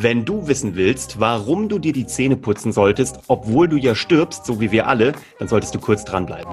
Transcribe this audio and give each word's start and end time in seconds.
Wenn 0.00 0.24
du 0.24 0.46
wissen 0.46 0.76
willst, 0.76 1.18
warum 1.18 1.68
du 1.68 1.80
dir 1.80 1.92
die 1.92 2.06
Zähne 2.06 2.36
putzen 2.36 2.70
solltest, 2.70 3.18
obwohl 3.26 3.66
du 3.66 3.76
ja 3.76 3.96
stirbst, 3.96 4.46
so 4.46 4.60
wie 4.60 4.70
wir 4.70 4.86
alle, 4.86 5.10
dann 5.40 5.48
solltest 5.48 5.74
du 5.74 5.80
kurz 5.80 6.04
dranbleiben. 6.04 6.48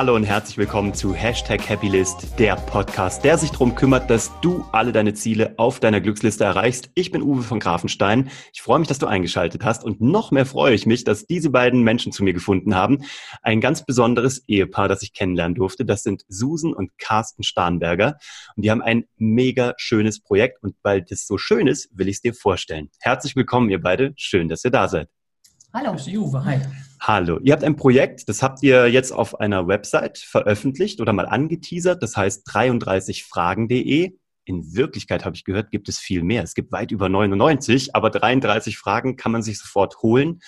Hallo 0.00 0.16
und 0.16 0.24
herzlich 0.24 0.56
willkommen 0.56 0.94
zu 0.94 1.12
Hashtag 1.12 1.68
Happylist, 1.68 2.38
der 2.38 2.56
Podcast, 2.56 3.22
der 3.22 3.36
sich 3.36 3.50
darum 3.50 3.74
kümmert, 3.74 4.08
dass 4.08 4.30
du 4.40 4.64
alle 4.72 4.92
deine 4.92 5.12
Ziele 5.12 5.52
auf 5.58 5.78
deiner 5.78 6.00
Glücksliste 6.00 6.42
erreichst. 6.42 6.88
Ich 6.94 7.10
bin 7.10 7.20
Uwe 7.20 7.42
von 7.42 7.60
Grafenstein. 7.60 8.30
Ich 8.54 8.62
freue 8.62 8.78
mich, 8.78 8.88
dass 8.88 8.98
du 8.98 9.04
eingeschaltet 9.06 9.62
hast 9.62 9.84
und 9.84 10.00
noch 10.00 10.30
mehr 10.30 10.46
freue 10.46 10.72
ich 10.72 10.86
mich, 10.86 11.04
dass 11.04 11.26
diese 11.26 11.50
beiden 11.50 11.82
Menschen 11.82 12.12
zu 12.12 12.24
mir 12.24 12.32
gefunden 12.32 12.74
haben. 12.74 13.04
Ein 13.42 13.60
ganz 13.60 13.84
besonderes 13.84 14.42
Ehepaar, 14.48 14.88
das 14.88 15.02
ich 15.02 15.12
kennenlernen 15.12 15.54
durfte. 15.54 15.84
Das 15.84 16.02
sind 16.02 16.24
Susan 16.28 16.72
und 16.72 16.96
Carsten 16.96 17.42
Starnberger 17.42 18.16
und 18.56 18.64
die 18.64 18.70
haben 18.70 18.80
ein 18.80 19.04
mega 19.18 19.74
schönes 19.76 20.22
Projekt 20.22 20.62
und 20.62 20.76
weil 20.82 21.02
das 21.02 21.26
so 21.26 21.36
schön 21.36 21.66
ist, 21.66 21.90
will 21.92 22.08
ich 22.08 22.16
es 22.16 22.20
dir 22.22 22.32
vorstellen. 22.32 22.88
Herzlich 23.00 23.36
willkommen, 23.36 23.68
ihr 23.68 23.82
beide. 23.82 24.14
Schön, 24.16 24.48
dass 24.48 24.64
ihr 24.64 24.70
da 24.70 24.88
seid. 24.88 25.10
Hallo. 25.74 25.92
Uwe, 25.92 26.42
hi. 26.42 26.58
Hallo. 27.02 27.38
Ihr 27.42 27.54
habt 27.54 27.64
ein 27.64 27.76
Projekt, 27.76 28.28
das 28.28 28.42
habt 28.42 28.62
ihr 28.62 28.86
jetzt 28.88 29.10
auf 29.10 29.40
einer 29.40 29.66
Website 29.66 30.18
veröffentlicht 30.18 31.00
oder 31.00 31.14
mal 31.14 31.26
angeteasert. 31.26 32.02
Das 32.02 32.14
heißt 32.14 32.46
33fragen.de. 32.46 34.18
In 34.44 34.74
Wirklichkeit 34.74 35.24
habe 35.24 35.34
ich 35.34 35.44
gehört, 35.44 35.70
gibt 35.70 35.88
es 35.88 35.98
viel 35.98 36.22
mehr. 36.22 36.42
Es 36.42 36.52
gibt 36.52 36.72
weit 36.72 36.90
über 36.90 37.08
99, 37.08 37.94
aber 37.94 38.10
33 38.10 38.76
Fragen 38.76 39.16
kann 39.16 39.32
man 39.32 39.42
sich 39.42 39.58
sofort 39.58 40.02
holen, 40.02 40.40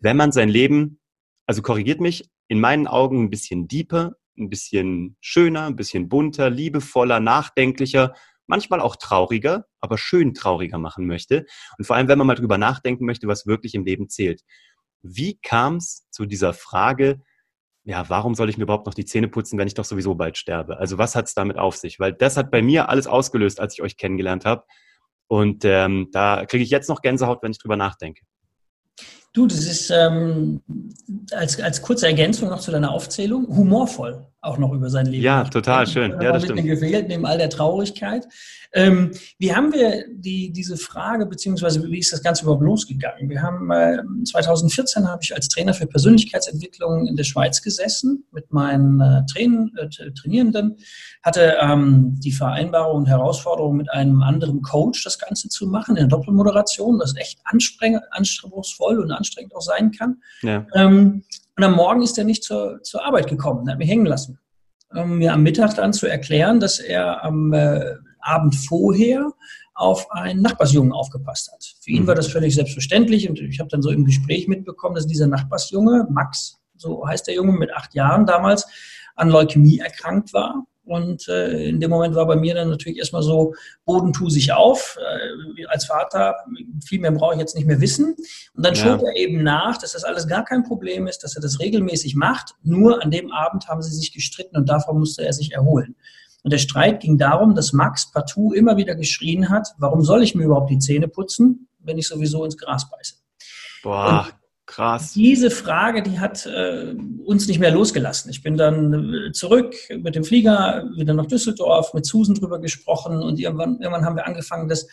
wenn 0.00 0.16
man 0.16 0.32
sein 0.32 0.48
Leben, 0.48 0.98
also 1.46 1.62
korrigiert 1.62 2.00
mich, 2.00 2.28
in 2.48 2.58
meinen 2.58 2.88
Augen 2.88 3.22
ein 3.22 3.30
bisschen 3.30 3.68
deeper, 3.68 4.16
ein 4.36 4.50
bisschen 4.50 5.16
schöner, 5.20 5.66
ein 5.66 5.76
bisschen 5.76 6.08
bunter, 6.08 6.50
liebevoller, 6.50 7.20
nachdenklicher, 7.20 8.14
manchmal 8.48 8.80
auch 8.80 8.96
trauriger, 8.96 9.66
aber 9.80 9.96
schön 9.96 10.34
trauriger 10.34 10.78
machen 10.78 11.06
möchte. 11.06 11.46
Und 11.78 11.84
vor 11.86 11.94
allem, 11.94 12.08
wenn 12.08 12.18
man 12.18 12.26
mal 12.26 12.34
drüber 12.34 12.58
nachdenken 12.58 13.06
möchte, 13.06 13.28
was 13.28 13.46
wirklich 13.46 13.74
im 13.74 13.84
Leben 13.84 14.08
zählt. 14.08 14.42
Wie 15.02 15.38
kam 15.42 15.76
es 15.76 16.08
zu 16.10 16.26
dieser 16.26 16.52
Frage, 16.52 17.20
ja, 17.84 18.08
warum 18.08 18.34
soll 18.34 18.50
ich 18.50 18.58
mir 18.58 18.64
überhaupt 18.64 18.86
noch 18.86 18.94
die 18.94 19.04
Zähne 19.04 19.28
putzen, 19.28 19.58
wenn 19.58 19.66
ich 19.66 19.74
doch 19.74 19.84
sowieso 19.84 20.14
bald 20.14 20.36
sterbe? 20.36 20.78
Also 20.78 20.98
was 20.98 21.14
hat 21.14 21.26
es 21.26 21.34
damit 21.34 21.56
auf 21.56 21.76
sich? 21.76 21.98
Weil 21.98 22.12
das 22.12 22.36
hat 22.36 22.50
bei 22.50 22.62
mir 22.62 22.88
alles 22.88 23.06
ausgelöst, 23.06 23.60
als 23.60 23.74
ich 23.74 23.82
euch 23.82 23.96
kennengelernt 23.96 24.44
habe. 24.44 24.64
Und 25.28 25.64
ähm, 25.64 26.08
da 26.12 26.44
kriege 26.44 26.62
ich 26.62 26.70
jetzt 26.70 26.88
noch 26.88 27.02
Gänsehaut, 27.02 27.42
wenn 27.42 27.52
ich 27.52 27.58
drüber 27.58 27.76
nachdenke. 27.76 28.22
Du, 29.32 29.46
das 29.46 29.60
ist 29.60 29.90
ähm, 29.90 30.60
als, 31.30 31.60
als 31.60 31.82
kurze 31.82 32.06
Ergänzung 32.06 32.48
noch 32.48 32.60
zu 32.60 32.72
deiner 32.72 32.90
Aufzählung 32.90 33.46
humorvoll 33.46 34.26
auch 34.42 34.56
noch 34.56 34.72
über 34.72 34.88
sein 34.88 35.06
Leben. 35.06 35.22
Ja, 35.22 35.44
total 35.44 35.86
schön. 35.86 36.12
Ja, 36.20 36.32
das 36.32 36.44
stimmt. 36.44 36.62
gefehlt, 36.62 37.08
neben 37.08 37.26
all 37.26 37.36
der 37.36 37.50
Traurigkeit. 37.50 38.26
Ähm, 38.72 39.10
wie 39.38 39.54
haben 39.54 39.72
wir 39.72 40.04
die, 40.10 40.52
diese 40.52 40.76
Frage, 40.76 41.26
beziehungsweise 41.26 41.82
wie 41.82 41.98
ist 41.98 42.12
das 42.12 42.22
Ganze 42.22 42.44
überhaupt 42.44 42.62
losgegangen? 42.62 43.28
Wir 43.28 43.42
haben 43.42 43.70
äh, 43.70 43.98
2014 44.24 45.08
habe 45.08 45.22
ich 45.22 45.34
als 45.34 45.48
Trainer 45.48 45.74
für 45.74 45.86
Persönlichkeitsentwicklung 45.86 47.06
in 47.06 47.16
der 47.16 47.24
Schweiz 47.24 47.60
gesessen 47.62 48.24
mit 48.30 48.52
meinen 48.52 49.00
äh, 49.00 49.26
Train, 49.26 49.72
äh, 49.76 49.88
Trainierenden, 50.12 50.76
hatte 51.22 51.56
ähm, 51.60 52.14
die 52.20 52.32
Vereinbarung 52.32 52.98
und 52.98 53.08
Herausforderung 53.08 53.76
mit 53.76 53.90
einem 53.90 54.22
anderen 54.22 54.62
Coach 54.62 55.04
das 55.04 55.18
Ganze 55.18 55.48
zu 55.48 55.66
machen 55.66 55.96
in 55.96 56.08
der 56.08 56.18
Doppelmoderation, 56.18 56.98
das 56.98 57.14
echt 57.16 57.40
anspruchsvoll 57.44 59.00
und 59.00 59.10
anstrengend 59.10 59.54
auch 59.54 59.60
sein 59.60 59.90
kann. 59.90 60.22
Ja. 60.42 60.66
Ähm, 60.74 61.24
und 61.60 61.64
am 61.64 61.74
Morgen 61.74 62.00
ist 62.00 62.16
er 62.16 62.24
nicht 62.24 62.42
zur, 62.42 62.82
zur 62.82 63.04
Arbeit 63.04 63.26
gekommen, 63.28 63.68
er 63.68 63.72
hat 63.72 63.78
mich 63.78 63.90
hängen 63.90 64.06
lassen. 64.06 64.38
Um 64.94 65.18
mir 65.18 65.34
am 65.34 65.42
Mittag 65.42 65.74
dann 65.74 65.92
zu 65.92 66.06
erklären, 66.06 66.58
dass 66.58 66.78
er 66.78 67.22
am 67.22 67.52
äh, 67.52 67.96
Abend 68.18 68.56
vorher 68.56 69.30
auf 69.74 70.10
einen 70.10 70.40
Nachbarsjungen 70.40 70.92
aufgepasst 70.92 71.52
hat. 71.52 71.62
Für 71.82 71.90
ihn 71.90 72.06
war 72.06 72.14
das 72.14 72.28
völlig 72.28 72.54
selbstverständlich 72.54 73.28
und 73.28 73.38
ich 73.40 73.60
habe 73.60 73.68
dann 73.68 73.82
so 73.82 73.90
im 73.90 74.06
Gespräch 74.06 74.48
mitbekommen, 74.48 74.94
dass 74.94 75.06
dieser 75.06 75.26
Nachbarsjunge, 75.26 76.06
Max, 76.08 76.58
so 76.78 77.06
heißt 77.06 77.26
der 77.26 77.34
Junge 77.34 77.52
mit 77.52 77.74
acht 77.74 77.92
Jahren 77.94 78.24
damals, 78.24 78.66
an 79.14 79.28
Leukämie 79.28 79.80
erkrankt 79.80 80.32
war 80.32 80.64
und 80.90 81.28
äh, 81.28 81.68
in 81.68 81.78
dem 81.78 81.88
Moment 81.88 82.16
war 82.16 82.26
bei 82.26 82.34
mir 82.34 82.52
dann 82.52 82.68
natürlich 82.68 82.98
erstmal 82.98 83.22
so, 83.22 83.54
Boden 83.84 84.12
tu 84.12 84.28
sich 84.28 84.52
auf. 84.52 84.98
Äh, 84.98 85.64
als 85.66 85.86
Vater, 85.86 86.34
viel 86.84 86.98
mehr 86.98 87.12
brauche 87.12 87.34
ich 87.34 87.38
jetzt 87.38 87.54
nicht 87.54 87.68
mehr 87.68 87.80
wissen. 87.80 88.16
Und 88.54 88.66
dann 88.66 88.74
ja. 88.74 88.82
schob 88.82 89.02
er 89.04 89.14
eben 89.14 89.44
nach, 89.44 89.78
dass 89.78 89.92
das 89.92 90.02
alles 90.02 90.26
gar 90.26 90.44
kein 90.44 90.64
Problem 90.64 91.06
ist, 91.06 91.20
dass 91.20 91.36
er 91.36 91.42
das 91.42 91.60
regelmäßig 91.60 92.16
macht. 92.16 92.56
Nur 92.64 93.04
an 93.04 93.12
dem 93.12 93.30
Abend 93.30 93.68
haben 93.68 93.82
sie 93.82 93.94
sich 93.94 94.12
gestritten 94.12 94.56
und 94.56 94.68
davon 94.68 94.98
musste 94.98 95.24
er 95.24 95.32
sich 95.32 95.52
erholen. 95.52 95.94
Und 96.42 96.52
der 96.52 96.58
Streit 96.58 96.98
ging 96.98 97.18
darum, 97.18 97.54
dass 97.54 97.72
Max 97.72 98.10
partout 98.10 98.52
immer 98.52 98.76
wieder 98.76 98.96
geschrien 98.96 99.48
hat, 99.48 99.68
warum 99.78 100.02
soll 100.02 100.24
ich 100.24 100.34
mir 100.34 100.42
überhaupt 100.42 100.70
die 100.70 100.78
Zähne 100.80 101.06
putzen, 101.06 101.68
wenn 101.78 101.98
ich 101.98 102.08
sowieso 102.08 102.44
ins 102.44 102.58
Gras 102.58 102.90
beiße? 102.90 103.14
Boah, 103.84 104.26
Krass. 104.70 105.14
Diese 105.14 105.50
Frage, 105.50 106.00
die 106.00 106.20
hat 106.20 106.46
äh, 106.46 106.94
uns 107.24 107.48
nicht 107.48 107.58
mehr 107.58 107.72
losgelassen. 107.72 108.30
Ich 108.30 108.40
bin 108.40 108.56
dann 108.56 109.12
äh, 109.12 109.32
zurück 109.32 109.74
mit 109.98 110.14
dem 110.14 110.22
Flieger 110.22 110.88
wieder 110.96 111.12
nach 111.12 111.26
Düsseldorf, 111.26 111.92
mit 111.92 112.06
Susan 112.06 112.36
drüber 112.36 112.60
gesprochen 112.60 113.20
und 113.20 113.40
irgendwann, 113.40 113.80
irgendwann 113.80 114.04
haben 114.04 114.14
wir 114.14 114.28
angefangen, 114.28 114.68
das 114.68 114.86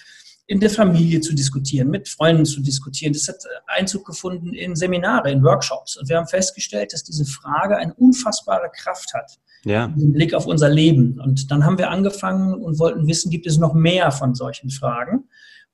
in 0.48 0.60
der 0.60 0.72
Familie 0.72 1.22
zu 1.22 1.36
diskutieren, 1.36 1.90
mit 1.90 2.10
Freunden 2.10 2.46
zu 2.46 2.62
diskutieren. 2.62 3.14
Das 3.14 3.28
hat 3.28 3.36
äh, 3.46 3.80
Einzug 3.80 4.04
gefunden 4.08 4.52
in 4.56 4.76
Seminare, 4.76 5.30
in 5.30 5.44
Workshops. 5.44 5.96
Und 5.96 6.10
wir 6.10 6.18
haben 6.18 6.28
festgestellt, 6.28 6.92
dass 6.92 7.04
diese 7.04 7.26
Frage 7.26 7.78
eine 7.78 7.94
unfassbare 7.94 8.72
Kraft 8.76 9.14
hat. 9.14 9.38
Ja. 9.64 9.94
Im 9.96 10.12
Blick 10.12 10.34
auf 10.34 10.48
unser 10.48 10.70
Leben. 10.70 11.22
Und 11.22 11.52
dann 11.52 11.64
haben 11.64 11.78
wir 11.78 11.92
angefangen 11.92 12.56
und 12.56 12.80
wollten 12.80 13.06
wissen, 13.06 13.30
gibt 13.30 13.46
es 13.46 13.60
noch 13.60 13.76
mehr 13.76 14.12
von 14.12 14.34
solchen 14.34 14.72
Fragen? 14.72 15.26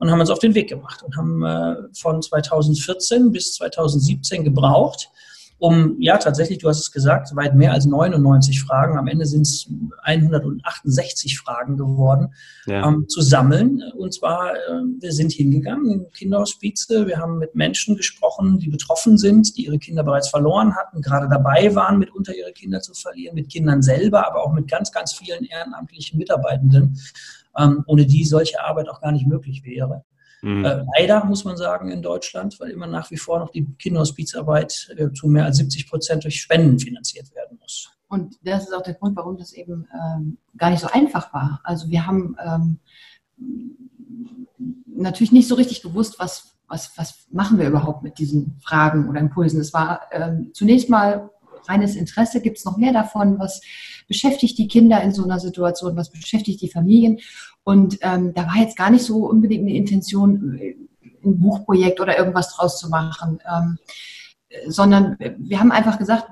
Und 0.04 0.12
haben 0.12 0.20
uns 0.20 0.30
auf 0.30 0.40
den 0.40 0.54
Weg 0.54 0.68
gemacht 0.68 1.02
und 1.02 1.16
haben 1.16 1.46
äh, 1.46 1.76
von 1.94 2.22
2014 2.22 3.32
bis 3.32 3.54
2017 3.54 4.44
gebraucht, 4.44 5.10
um, 5.64 5.96
ja, 5.98 6.18
tatsächlich, 6.18 6.58
du 6.58 6.68
hast 6.68 6.82
es 6.82 6.92
gesagt, 6.92 7.34
weit 7.38 7.56
mehr 7.56 7.72
als 7.72 7.86
99 7.86 8.62
Fragen, 8.62 8.98
am 8.98 9.08
Ende 9.08 9.26
sind 9.26 9.44
es 9.44 9.70
168 10.02 11.40
Fragen 11.40 11.78
geworden, 11.78 12.34
ja. 12.66 12.86
ähm, 12.86 13.08
zu 13.08 13.22
sammeln. 13.22 13.82
Und 13.96 14.14
zwar, 14.14 14.56
äh, 14.56 14.58
wir 15.00 15.14
sind 15.14 15.32
hingegangen 15.32 15.90
in 15.90 16.12
Kinderhospize, 16.12 17.08
wir 17.08 17.18
haben 17.18 17.38
mit 17.38 17.56
Menschen 17.56 17.96
gesprochen, 17.96 18.60
die 18.60 18.68
betroffen 18.68 19.18
sind, 19.18 19.56
die 19.56 19.68
ihre 19.68 19.80
Kinder 19.80 20.04
bereits 20.04 20.28
verloren 20.28 20.76
hatten, 20.76 21.02
gerade 21.02 21.30
dabei 21.30 21.74
waren, 21.74 21.98
mitunter 21.98 22.36
ihre 22.36 22.52
Kinder 22.52 22.82
zu 22.82 22.94
verlieren, 22.94 23.36
mit 23.36 23.48
Kindern 23.50 23.82
selber, 23.82 24.28
aber 24.28 24.44
auch 24.44 24.52
mit 24.52 24.68
ganz, 24.68 24.92
ganz 24.92 25.14
vielen 25.14 25.46
ehrenamtlichen 25.46 26.20
Mitarbeitenden 26.20 27.00
ähm, 27.58 27.86
ohne 27.88 28.06
die 28.06 28.26
solche 28.26 28.62
Arbeit 28.62 28.90
auch 28.90 29.00
gar 29.00 29.14
nicht 29.14 29.28
möglich 29.28 29.64
wäre. 29.64 30.04
Mhm. 30.44 30.66
Äh, 30.66 30.84
leider 30.98 31.24
muss 31.24 31.46
man 31.46 31.56
sagen 31.56 31.90
in 31.90 32.02
Deutschland, 32.02 32.60
weil 32.60 32.72
immer 32.72 32.86
nach 32.86 33.10
wie 33.12 33.18
vor 33.18 33.40
noch 33.40 33.50
die 33.50 33.66
Kinderhospizarbeit 33.80 34.94
äh, 34.98 35.10
zu 35.14 35.30
mehr 35.30 35.46
als 35.46 35.58
70 35.58 35.90
Prozent 35.90 36.26
durch 36.26 36.42
Spenden 36.42 36.80
finanziert 36.80 37.34
werden 37.34 37.58
muss. 37.62 37.90
Und 38.10 38.36
das 38.44 38.66
ist 38.66 38.74
auch 38.74 38.84
der 38.84 38.96
Grund, 38.96 39.16
warum 39.16 39.38
das 39.38 39.54
eben 39.54 39.88
ähm, 39.94 40.38
gar 40.58 40.70
nicht 40.70 40.82
so 40.82 40.88
einfach 40.92 41.34
war. 41.34 41.62
Also 41.64 41.90
wir 41.90 42.06
haben 42.06 42.36
ähm, 42.46 42.80
natürlich 44.86 45.32
nicht 45.32 45.48
so 45.48 45.56
richtig 45.56 45.82
gewusst, 45.82 46.20
was, 46.20 46.58
was, 46.68 46.92
was 46.98 47.26
machen 47.32 47.58
wir 47.58 47.68
überhaupt 47.68 48.04
mit 48.04 48.20
diesen 48.20 48.60
Fragen 48.62 49.08
oder 49.08 49.22
Impulsen. 49.22 49.62
Es 49.62 49.74
war 49.74 50.02
ähm, 50.12 50.52
zunächst 50.54 50.90
mal 50.90 51.30
reines 51.70 51.96
Interesse. 51.96 52.42
Gibt 52.42 52.58
es 52.58 52.66
noch 52.66 52.76
mehr 52.76 52.92
davon? 52.92 53.40
Was 53.40 53.62
beschäftigt 54.10 54.58
die 54.58 54.68
Kinder 54.68 55.02
in 55.02 55.14
so 55.14 55.24
einer 55.24 55.40
Situation? 55.40 55.96
Was 55.96 56.12
beschäftigt 56.12 56.62
die 56.62 56.70
Familien? 56.70 57.20
Und 57.64 57.98
ähm, 58.02 58.34
da 58.34 58.48
war 58.48 58.58
jetzt 58.58 58.78
gar 58.78 58.90
nicht 58.90 59.06
so 59.06 59.26
unbedingt 59.26 59.62
eine 59.62 59.76
Intention, 59.76 60.58
äh, 60.60 60.76
ein 61.24 61.40
Buchprojekt 61.40 62.00
oder 62.00 62.18
irgendwas 62.18 62.54
draus 62.54 62.78
zu 62.80 62.90
machen, 62.90 63.40
ähm, 63.50 63.78
sondern 64.68 65.18
wir 65.38 65.60
haben 65.60 65.72
einfach 65.72 65.98
gesagt, 65.98 66.28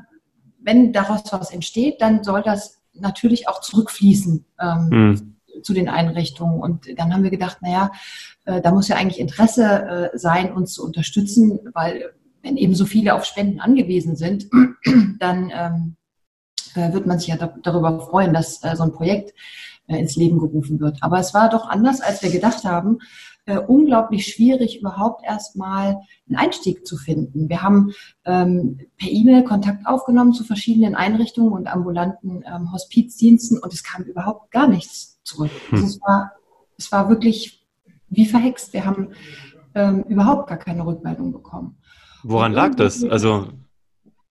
wenn 0.59 0.93
daraus 0.93 1.23
was 1.31 1.51
entsteht, 1.51 2.01
dann 2.01 2.23
soll 2.23 2.43
das 2.43 2.81
natürlich 2.93 3.47
auch 3.47 3.61
zurückfließen 3.61 4.45
ähm, 4.59 4.89
mhm. 4.89 5.35
zu 5.63 5.73
den 5.73 5.89
Einrichtungen. 5.89 6.61
Und 6.61 6.87
dann 6.97 7.13
haben 7.13 7.23
wir 7.23 7.31
gedacht, 7.31 7.61
naja, 7.61 7.91
äh, 8.45 8.61
da 8.61 8.71
muss 8.71 8.87
ja 8.87 8.95
eigentlich 8.95 9.19
Interesse 9.19 10.11
äh, 10.13 10.17
sein, 10.17 10.53
uns 10.53 10.73
zu 10.73 10.85
unterstützen, 10.85 11.59
weil 11.73 12.13
wenn 12.43 12.57
eben 12.57 12.75
so 12.75 12.85
viele 12.85 13.15
auf 13.15 13.25
Spenden 13.25 13.59
angewiesen 13.59 14.15
sind, 14.15 14.47
dann 15.19 15.51
ähm, 15.53 15.95
äh, 16.75 16.93
wird 16.93 17.05
man 17.05 17.19
sich 17.19 17.29
ja 17.29 17.37
da, 17.37 17.55
darüber 17.63 17.99
freuen, 18.01 18.33
dass 18.33 18.63
äh, 18.63 18.75
so 18.75 18.83
ein 18.83 18.93
Projekt 18.93 19.31
äh, 19.31 19.33
ins 19.97 20.15
Leben 20.15 20.39
gerufen 20.39 20.79
wird. 20.79 20.97
Aber 21.01 21.19
es 21.19 21.33
war 21.33 21.49
doch 21.49 21.69
anders, 21.69 22.01
als 22.01 22.21
wir 22.23 22.31
gedacht 22.31 22.63
haben. 22.63 22.99
Äh, 23.45 23.57
unglaublich 23.57 24.27
schwierig, 24.27 24.79
überhaupt 24.81 25.25
erstmal 25.25 25.99
einen 26.29 26.37
Einstieg 26.37 26.85
zu 26.85 26.95
finden. 26.95 27.49
Wir 27.49 27.63
haben 27.63 27.91
ähm, 28.23 28.79
per 28.97 29.09
E-Mail 29.09 29.43
Kontakt 29.43 29.87
aufgenommen 29.87 30.33
zu 30.33 30.43
verschiedenen 30.43 30.93
Einrichtungen 30.93 31.51
und 31.51 31.67
ambulanten 31.67 32.43
ähm, 32.45 32.71
Hospizdiensten 32.71 33.57
und 33.57 33.73
es 33.73 33.83
kam 33.83 34.03
überhaupt 34.03 34.51
gar 34.51 34.67
nichts 34.67 35.19
zurück. 35.23 35.49
Hm. 35.69 35.79
Also 35.79 35.87
es, 35.87 36.01
war, 36.01 36.31
es 36.77 36.91
war 36.91 37.09
wirklich 37.09 37.67
wie 38.09 38.27
verhext. 38.27 38.73
Wir 38.73 38.85
haben 38.85 39.09
ähm, 39.73 40.03
überhaupt 40.03 40.47
gar 40.47 40.59
keine 40.59 40.85
Rückmeldung 40.85 41.31
bekommen. 41.31 41.77
Woran 42.23 42.53
lag 42.53 42.75
das? 42.75 43.03
Also 43.03 43.47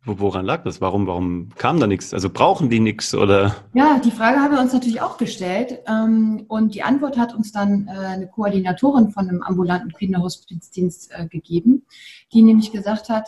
Woran 0.06 0.46
lag 0.46 0.64
das? 0.64 0.80
Warum, 0.80 1.08
warum 1.08 1.50
kam 1.58 1.80
da 1.80 1.86
nichts? 1.86 2.14
Also 2.14 2.30
brauchen 2.30 2.70
die 2.70 2.80
nichts 2.80 3.14
oder? 3.14 3.56
Ja, 3.74 4.00
die 4.00 4.12
Frage 4.12 4.40
haben 4.40 4.54
wir 4.54 4.62
uns 4.62 4.72
natürlich 4.72 5.02
auch 5.02 5.18
gestellt. 5.18 5.80
Ähm, 5.88 6.46
und 6.48 6.74
die 6.74 6.84
Antwort 6.84 7.18
hat 7.18 7.36
uns 7.36 7.52
dann 7.52 7.88
äh, 7.88 7.92
eine 7.92 8.28
Koordinatorin 8.28 9.12
von 9.12 9.28
einem 9.28 9.44
ambulanten 9.44 9.92
Kinderhospizdienst 9.92 11.12
äh, 11.12 11.28
gegeben, 11.28 11.86
die 12.32 12.42
nämlich 12.42 12.72
gesagt 12.72 13.10
hat, 13.10 13.28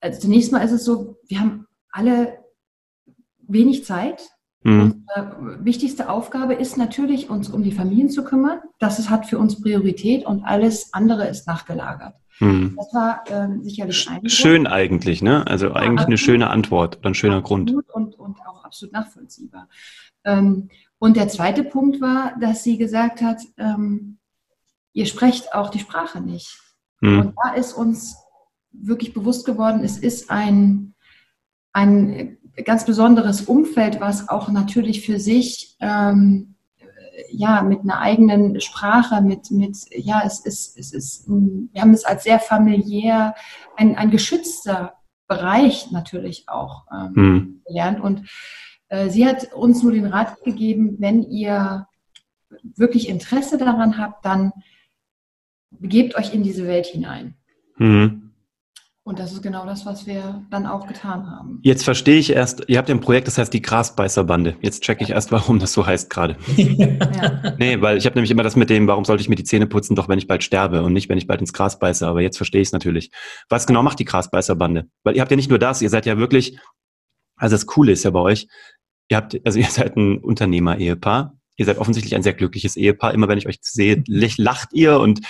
also 0.00 0.20
zunächst 0.20 0.52
mal 0.52 0.60
ist 0.60 0.72
es 0.72 0.84
so, 0.84 1.16
wir 1.26 1.40
haben 1.40 1.66
alle 1.90 2.38
wenig 3.48 3.84
Zeit. 3.84 4.30
Mhm. 4.62 5.02
Unsere 5.08 5.64
wichtigste 5.64 6.08
Aufgabe 6.10 6.54
ist 6.54 6.76
natürlich, 6.76 7.28
uns 7.28 7.48
um 7.48 7.64
die 7.64 7.72
Familien 7.72 8.08
zu 8.08 8.22
kümmern. 8.22 8.60
Das 8.78 9.10
hat 9.10 9.26
für 9.26 9.38
uns 9.38 9.60
Priorität 9.60 10.24
und 10.24 10.44
alles 10.44 10.94
andere 10.94 11.26
ist 11.26 11.48
nachgelagert. 11.48 12.14
Hm. 12.38 12.74
Das 12.76 12.94
war 12.94 13.24
ähm, 13.28 13.62
sicherlich 13.62 14.08
ein 14.08 14.28
Schön 14.28 14.64
Grund. 14.64 14.74
eigentlich, 14.74 15.22
ne? 15.22 15.46
Also 15.46 15.68
ja, 15.68 15.76
eigentlich 15.76 16.06
eine 16.06 16.18
schöne 16.18 16.50
Antwort 16.50 16.98
oder 16.98 17.10
ein 17.10 17.14
schöner 17.14 17.42
Grund. 17.42 17.72
Und, 17.92 18.14
und 18.18 18.40
auch 18.46 18.64
absolut 18.64 18.92
nachvollziehbar. 18.92 19.68
Ähm, 20.24 20.68
und 20.98 21.16
der 21.16 21.28
zweite 21.28 21.64
Punkt 21.64 22.00
war, 22.00 22.34
dass 22.40 22.62
sie 22.62 22.78
gesagt 22.78 23.22
hat, 23.22 23.40
ähm, 23.56 24.18
ihr 24.92 25.06
sprecht 25.06 25.54
auch 25.54 25.70
die 25.70 25.80
Sprache 25.80 26.20
nicht. 26.20 26.58
Hm. 27.00 27.20
Und 27.20 27.34
da 27.42 27.54
ist 27.54 27.72
uns 27.72 28.16
wirklich 28.72 29.14
bewusst 29.14 29.46
geworden, 29.46 29.82
es 29.82 29.98
ist 29.98 30.30
ein, 30.30 30.94
ein 31.72 32.38
ganz 32.64 32.84
besonderes 32.84 33.42
Umfeld, 33.42 34.00
was 34.00 34.28
auch 34.28 34.48
natürlich 34.48 35.04
für 35.04 35.18
sich 35.18 35.76
ähm, 35.80 36.54
ja, 37.30 37.62
mit 37.62 37.80
einer 37.80 38.00
eigenen 38.00 38.60
Sprache, 38.60 39.20
mit, 39.20 39.50
mit, 39.50 39.76
ja, 39.90 40.22
es 40.24 40.40
ist, 40.40 40.78
es 40.78 40.92
ist, 40.92 41.28
wir 41.28 41.80
haben 41.80 41.94
es 41.94 42.04
als 42.04 42.24
sehr 42.24 42.38
familiär, 42.38 43.34
ein, 43.76 43.96
ein 43.96 44.10
geschützter 44.10 44.94
Bereich 45.26 45.90
natürlich 45.90 46.48
auch 46.48 46.86
ähm, 46.92 47.14
hm. 47.14 47.62
gelernt. 47.66 48.00
Und 48.00 48.28
äh, 48.88 49.08
sie 49.10 49.26
hat 49.26 49.52
uns 49.52 49.82
nur 49.82 49.92
den 49.92 50.06
Rat 50.06 50.42
gegeben, 50.44 50.96
wenn 50.98 51.22
ihr 51.22 51.86
wirklich 52.62 53.08
Interesse 53.08 53.58
daran 53.58 53.98
habt, 53.98 54.24
dann 54.24 54.52
begebt 55.70 56.16
euch 56.16 56.32
in 56.32 56.42
diese 56.42 56.66
Welt 56.66 56.86
hinein. 56.86 57.34
Hm. 57.76 58.27
Und 59.08 59.18
das 59.18 59.32
ist 59.32 59.42
genau 59.42 59.64
das, 59.64 59.86
was 59.86 60.06
wir 60.06 60.44
dann 60.50 60.66
auch 60.66 60.86
getan 60.86 61.30
haben. 61.30 61.60
Jetzt 61.62 61.82
verstehe 61.82 62.18
ich 62.18 62.28
erst, 62.28 62.64
ihr 62.68 62.76
habt 62.76 62.90
ja 62.90 62.94
ein 62.94 63.00
Projekt, 63.00 63.26
das 63.26 63.38
heißt 63.38 63.50
die 63.54 63.62
Grasbeißerbande. 63.62 64.56
Jetzt 64.60 64.82
checke 64.82 65.02
ich 65.02 65.08
erst, 65.08 65.32
warum 65.32 65.58
das 65.58 65.72
so 65.72 65.86
heißt 65.86 66.10
gerade. 66.10 66.36
ja. 66.56 67.54
Nee, 67.56 67.80
weil 67.80 67.96
ich 67.96 68.04
habe 68.04 68.16
nämlich 68.16 68.30
immer 68.30 68.42
das 68.42 68.54
mit 68.54 68.68
dem, 68.68 68.86
warum 68.86 69.06
sollte 69.06 69.22
ich 69.22 69.30
mir 69.30 69.36
die 69.36 69.44
Zähne 69.44 69.66
putzen, 69.66 69.96
doch 69.96 70.10
wenn 70.10 70.18
ich 70.18 70.26
bald 70.26 70.44
sterbe 70.44 70.82
und 70.82 70.92
nicht, 70.92 71.08
wenn 71.08 71.16
ich 71.16 71.26
bald 71.26 71.40
ins 71.40 71.54
Gras 71.54 71.78
beiße. 71.78 72.06
Aber 72.06 72.20
jetzt 72.20 72.36
verstehe 72.36 72.60
ich 72.60 72.68
es 72.68 72.72
natürlich. 72.72 73.10
Was 73.48 73.66
genau 73.66 73.82
macht 73.82 73.98
die 73.98 74.04
Grasbeißerbande? 74.04 74.90
Weil 75.04 75.16
ihr 75.16 75.22
habt 75.22 75.30
ja 75.30 75.38
nicht 75.38 75.48
nur 75.48 75.58
das, 75.58 75.80
ihr 75.80 75.88
seid 75.88 76.04
ja 76.04 76.18
wirklich, 76.18 76.58
also 77.36 77.54
das 77.54 77.64
Coole 77.64 77.92
ist 77.92 78.04
ja 78.04 78.10
bei 78.10 78.20
euch, 78.20 78.46
ihr 79.08 79.16
habt, 79.16 79.40
also 79.42 79.58
ihr 79.58 79.70
seid 79.70 79.96
ein 79.96 80.18
Unternehmer-Ehepaar, 80.18 81.32
ihr 81.58 81.66
seid 81.66 81.78
offensichtlich 81.78 82.14
ein 82.14 82.22
sehr 82.22 82.34
glückliches 82.34 82.76
Ehepaar. 82.76 83.12
Immer 83.12 83.28
wenn 83.28 83.36
ich 83.36 83.48
euch 83.48 83.58
sehe, 83.60 84.02
lacht 84.06 84.72
ihr 84.72 85.00
und 85.00 85.20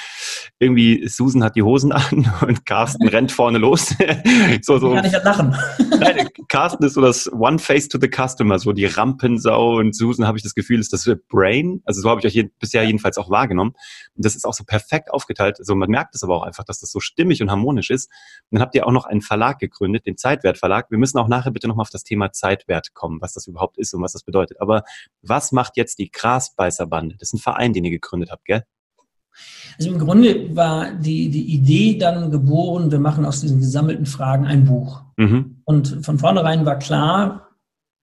irgendwie 0.58 1.08
Susan 1.08 1.42
hat 1.42 1.56
die 1.56 1.62
Hosen 1.62 1.90
an 1.92 2.30
und 2.46 2.66
Carsten 2.66 3.08
rennt 3.08 3.32
vorne 3.32 3.58
los. 3.58 3.94
so, 4.62 4.78
so. 4.78 4.94
Ich 4.94 5.02
kann 5.02 5.10
nicht 5.10 5.24
lachen. 5.24 5.56
Nein, 5.98 6.28
Carsten 6.48 6.84
ist 6.84 6.94
so 6.94 7.00
das 7.00 7.32
One 7.32 7.58
Face 7.58 7.88
to 7.88 7.98
the 8.00 8.08
Customer, 8.08 8.58
so 8.58 8.72
die 8.72 8.84
Rampensau 8.84 9.78
und 9.78 9.96
Susan 9.96 10.26
habe 10.26 10.36
ich 10.36 10.44
das 10.44 10.54
Gefühl, 10.54 10.78
ist 10.78 10.92
das 10.92 11.10
Brain. 11.28 11.80
Also 11.84 12.02
so 12.02 12.10
habe 12.10 12.20
ich 12.20 12.26
euch 12.26 12.34
je, 12.34 12.50
bisher 12.60 12.84
jedenfalls 12.84 13.16
auch 13.16 13.30
wahrgenommen. 13.30 13.72
Und 14.14 14.24
das 14.24 14.36
ist 14.36 14.44
auch 14.44 14.54
so 14.54 14.64
perfekt 14.64 15.10
aufgeteilt. 15.10 15.58
Also 15.58 15.74
man 15.74 15.88
merkt 15.88 16.14
es 16.14 16.22
aber 16.22 16.36
auch 16.36 16.42
einfach, 16.42 16.64
dass 16.64 16.80
das 16.80 16.92
so 16.92 17.00
stimmig 17.00 17.40
und 17.40 17.50
harmonisch 17.50 17.88
ist. 17.88 18.10
Und 18.50 18.58
dann 18.58 18.62
habt 18.62 18.74
ihr 18.74 18.86
auch 18.86 18.92
noch 18.92 19.06
einen 19.06 19.22
Verlag 19.22 19.58
gegründet, 19.58 20.04
den 20.06 20.18
Zeitwert 20.18 20.58
Verlag. 20.58 20.90
Wir 20.90 20.98
müssen 20.98 21.16
auch 21.18 21.28
nachher 21.28 21.52
bitte 21.52 21.68
nochmal 21.68 21.82
auf 21.82 21.90
das 21.90 22.04
Thema 22.04 22.32
Zeitwert 22.32 22.92
kommen, 22.92 23.22
was 23.22 23.32
das 23.32 23.46
überhaupt 23.46 23.78
ist 23.78 23.94
und 23.94 24.02
was 24.02 24.12
das 24.12 24.24
bedeutet. 24.24 24.60
Aber 24.60 24.82
was 25.22 25.52
macht 25.52 25.78
jetzt 25.78 25.98
die 25.98 26.10
Grasbeißerbande. 26.18 27.16
Das 27.18 27.28
ist 27.28 27.34
ein 27.34 27.42
Verein, 27.42 27.72
den 27.72 27.84
ihr 27.84 27.90
gegründet 27.90 28.30
habt, 28.30 28.44
gell? 28.44 28.62
Also 29.78 29.90
im 29.90 29.98
Grunde 29.98 30.56
war 30.56 30.92
die, 30.92 31.28
die 31.30 31.54
Idee 31.54 31.96
dann 31.98 32.30
geboren, 32.30 32.90
wir 32.90 32.98
machen 32.98 33.24
aus 33.24 33.40
diesen 33.40 33.60
gesammelten 33.60 34.06
Fragen 34.06 34.44
ein 34.44 34.64
Buch. 34.64 35.02
Mhm. 35.16 35.62
Und 35.64 36.04
von 36.04 36.18
vornherein 36.18 36.66
war 36.66 36.78
klar, 36.78 37.48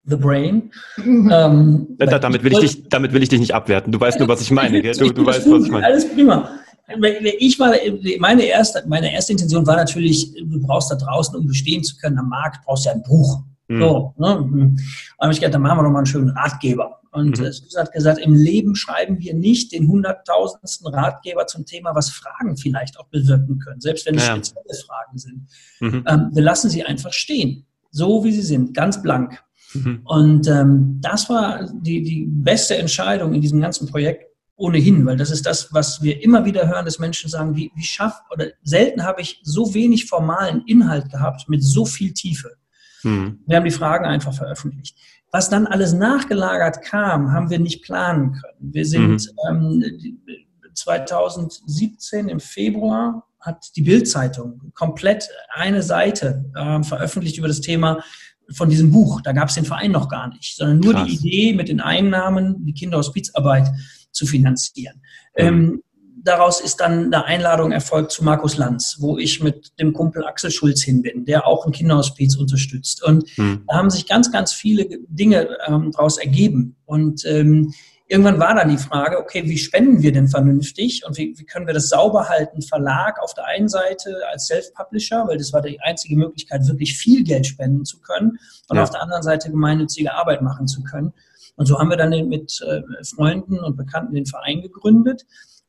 The 0.05 0.15
Brain. 0.15 0.71
Mhm. 0.97 1.31
Ähm, 1.33 1.87
damit, 1.97 2.43
will 2.43 2.53
ich 2.53 2.59
dich, 2.59 2.89
damit 2.89 3.11
will 3.11 3.23
ich 3.23 3.29
dich 3.29 3.39
nicht 3.39 3.53
abwerten. 3.53 3.91
Du 3.91 3.99
weißt 3.99 4.19
nur, 4.19 4.27
was 4.27 4.41
ich 4.41 4.51
meine. 4.51 4.81
Gell? 4.81 4.95
Du, 4.95 5.11
du 5.11 5.25
weißt, 5.25 5.49
was 5.49 5.65
ich 5.65 5.71
meine. 5.71 5.85
Alles 5.85 6.07
prima. 6.13 6.49
Ich 7.39 7.59
war, 7.59 7.73
meine 8.19 8.43
erste, 8.43 8.83
meine 8.87 9.11
erste 9.11 9.31
Intention 9.31 9.65
war 9.65 9.75
natürlich, 9.75 10.31
du 10.35 10.61
brauchst 10.61 10.91
da 10.91 10.95
draußen, 10.95 11.35
um 11.35 11.47
bestehen 11.47 11.83
zu 11.83 11.97
können 11.97 12.19
am 12.19 12.29
Markt, 12.29 12.63
brauchst 12.63 12.85
du 12.85 12.89
ja 12.89 12.95
ein 12.95 13.01
Buch. 13.01 13.41
Mhm. 13.67 13.81
So, 13.81 14.13
ne? 14.17 14.75
Habe 15.19 15.33
ich 15.33 15.39
gedacht, 15.39 15.55
dann 15.55 15.61
machen 15.61 15.79
wir 15.79 15.83
noch 15.83 15.91
mal 15.91 15.99
einen 15.99 16.05
schönen 16.05 16.29
Ratgeber. 16.29 17.01
Und 17.11 17.39
mhm. 17.39 17.51
Susan 17.51 17.85
hat 17.85 17.93
gesagt, 17.93 18.19
im 18.19 18.33
Leben 18.33 18.75
schreiben 18.75 19.19
wir 19.19 19.33
nicht 19.33 19.71
den 19.71 19.87
hunderttausendsten 19.87 20.87
Ratgeber 20.93 21.47
zum 21.47 21.65
Thema, 21.65 21.95
was 21.95 22.09
Fragen 22.09 22.57
vielleicht 22.57 22.99
auch 22.99 23.07
bewirken 23.07 23.59
können, 23.59 23.79
selbst 23.79 24.05
wenn 24.05 24.15
es 24.15 24.27
ja. 24.27 24.35
spezielle 24.35 24.75
Fragen 24.85 25.17
sind. 25.17 25.47
Mhm. 25.79 26.03
Ähm, 26.07 26.29
wir 26.33 26.43
lassen 26.43 26.69
sie 26.69 26.83
einfach 26.83 27.13
stehen, 27.13 27.65
so 27.89 28.23
wie 28.25 28.33
sie 28.33 28.41
sind, 28.41 28.73
ganz 28.73 29.01
blank. 29.01 29.41
Mhm. 29.73 30.01
Und 30.03 30.47
ähm, 30.47 30.99
das 31.01 31.29
war 31.29 31.69
die, 31.73 32.03
die 32.03 32.25
beste 32.27 32.75
Entscheidung 32.75 33.33
in 33.33 33.41
diesem 33.41 33.61
ganzen 33.61 33.87
Projekt 33.87 34.25
ohnehin, 34.57 35.05
weil 35.05 35.17
das 35.17 35.31
ist 35.31 35.45
das, 35.45 35.73
was 35.73 36.01
wir 36.01 36.21
immer 36.23 36.45
wieder 36.45 36.67
hören, 36.67 36.85
dass 36.85 36.99
Menschen 36.99 37.29
sagen, 37.29 37.55
wie, 37.55 37.71
wie 37.75 37.83
schafft, 37.83 38.23
oder 38.31 38.47
selten 38.63 39.03
habe 39.03 39.21
ich 39.21 39.39
so 39.43 39.73
wenig 39.73 40.05
formalen 40.05 40.63
Inhalt 40.65 41.09
gehabt 41.11 41.47
mit 41.49 41.63
so 41.63 41.85
viel 41.85 42.13
Tiefe. 42.13 42.55
Mhm. 43.05 43.39
Wir 43.45 43.57
haben 43.57 43.65
die 43.65 43.71
Fragen 43.71 44.05
einfach 44.05 44.33
veröffentlicht. 44.33 44.97
Was 45.31 45.49
dann 45.49 45.67
alles 45.67 45.93
nachgelagert 45.93 46.81
kam, 46.81 47.31
haben 47.31 47.49
wir 47.49 47.59
nicht 47.59 47.83
planen 47.83 48.33
können. 48.33 48.73
Wir 48.73 48.85
sind 48.85 49.29
mhm. 49.49 49.83
ähm, 49.83 50.19
2017 50.73 52.29
im 52.29 52.39
Februar 52.39 53.27
hat 53.39 53.75
die 53.75 53.83
Bildzeitung 53.83 54.71
komplett 54.73 55.29
eine 55.53 55.83
Seite 55.83 56.45
äh, 56.55 56.81
veröffentlicht 56.83 57.37
über 57.37 57.47
das 57.47 57.61
Thema 57.61 58.03
von 58.51 58.69
diesem 58.69 58.91
Buch. 58.91 59.21
Da 59.21 59.31
gab 59.33 59.49
es 59.49 59.55
den 59.55 59.65
Verein 59.65 59.91
noch 59.91 60.09
gar 60.09 60.27
nicht, 60.29 60.55
sondern 60.55 60.79
nur 60.79 60.93
Krass. 60.93 61.07
die 61.07 61.15
Idee, 61.15 61.53
mit 61.53 61.69
den 61.69 61.79
Einnahmen 61.79 62.65
die 62.65 62.73
Kinderhospizarbeit 62.73 63.71
zu 64.11 64.25
finanzieren. 64.25 65.01
Mhm. 65.37 65.45
Ähm, 65.45 65.83
daraus 66.25 66.59
ist 66.59 66.81
dann 66.81 67.05
eine 67.05 67.25
Einladung 67.25 67.71
erfolgt 67.71 68.11
zu 68.11 68.23
Markus 68.23 68.57
Lanz, 68.57 68.97
wo 68.99 69.17
ich 69.17 69.41
mit 69.41 69.79
dem 69.79 69.93
Kumpel 69.93 70.25
Axel 70.25 70.51
Schulz 70.51 70.81
hin 70.83 71.01
bin, 71.01 71.23
der 71.23 71.47
auch 71.47 71.65
ein 71.65 71.71
Kinderhospiz 71.71 72.35
unterstützt. 72.35 73.03
Und 73.03 73.29
hm. 73.35 73.63
da 73.67 73.75
haben 73.75 73.89
sich 73.89 74.07
ganz, 74.07 74.31
ganz 74.31 74.51
viele 74.51 74.87
Dinge 75.07 75.57
ähm, 75.67 75.91
daraus 75.91 76.17
ergeben. 76.17 76.75
Und 76.85 77.23
ähm, 77.25 77.73
irgendwann 78.07 78.39
war 78.39 78.55
dann 78.55 78.69
die 78.69 78.77
Frage, 78.77 79.19
okay, 79.19 79.43
wie 79.45 79.57
spenden 79.57 80.01
wir 80.01 80.11
denn 80.11 80.27
vernünftig 80.27 81.03
und 81.07 81.15
wie, 81.17 81.35
wie 81.37 81.45
können 81.45 81.67
wir 81.67 81.73
das 81.75 81.89
sauber 81.89 82.27
halten? 82.27 82.63
Verlag 82.63 83.21
auf 83.21 83.35
der 83.35 83.45
einen 83.45 83.69
Seite 83.69 84.17
als 84.31 84.47
Self-Publisher, 84.47 85.27
weil 85.27 85.37
das 85.37 85.53
war 85.53 85.61
die 85.61 85.79
einzige 85.81 86.17
Möglichkeit, 86.17 86.67
wirklich 86.67 86.97
viel 86.97 87.23
Geld 87.23 87.45
spenden 87.45 87.85
zu 87.85 87.99
können 88.01 88.39
und 88.67 88.77
ja. 88.77 88.83
auf 88.83 88.89
der 88.89 89.01
anderen 89.01 89.23
Seite 89.23 89.51
gemeinnützige 89.51 90.13
Arbeit 90.13 90.41
machen 90.41 90.67
zu 90.67 90.81
können. 90.83 91.13
Und 91.55 91.67
so 91.67 91.79
haben 91.79 91.89
wir 91.89 91.97
dann 91.97 92.09
mit 92.27 92.59
äh, 92.67 92.81
Freunden 93.15 93.59
und 93.59 93.77
Bekannten 93.77 94.15
den 94.15 94.25
Verein 94.25 94.61
gegründet. 94.61 95.25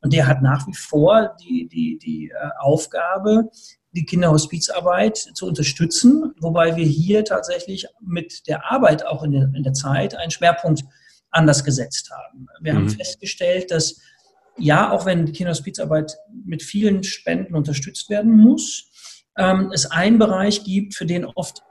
Und 0.06 0.12
der 0.12 0.28
hat 0.28 0.40
nach 0.40 0.68
wie 0.68 0.72
vor 0.72 1.36
die, 1.42 1.66
die, 1.66 1.98
die 1.98 2.30
äh, 2.30 2.50
Aufgabe, 2.60 3.50
die 3.90 4.04
Kinderhospizarbeit 4.04 5.16
zu 5.16 5.48
unterstützen, 5.48 6.32
wobei 6.38 6.76
wir 6.76 6.86
hier 6.86 7.24
tatsächlich 7.24 7.88
mit 8.00 8.46
der 8.46 8.70
Arbeit 8.70 9.04
auch 9.04 9.24
in 9.24 9.32
der, 9.32 9.50
in 9.52 9.64
der 9.64 9.72
Zeit 9.72 10.14
einen 10.14 10.30
Schwerpunkt 10.30 10.84
anders 11.32 11.64
gesetzt 11.64 12.12
haben. 12.12 12.46
Wir 12.60 12.74
mhm. 12.74 12.76
haben 12.76 12.90
festgestellt, 12.90 13.72
dass 13.72 14.00
ja, 14.56 14.92
auch 14.92 15.06
wenn 15.06 15.32
Kinderhospizarbeit 15.32 16.16
mit 16.44 16.62
vielen 16.62 17.02
Spenden 17.02 17.56
unterstützt 17.56 18.08
werden 18.08 18.36
muss, 18.36 18.92
ähm, 19.36 19.72
es 19.74 19.90
einen 19.90 20.20
Bereich 20.20 20.62
gibt, 20.62 20.94
für 20.94 21.06
den 21.06 21.24
oft 21.24 21.62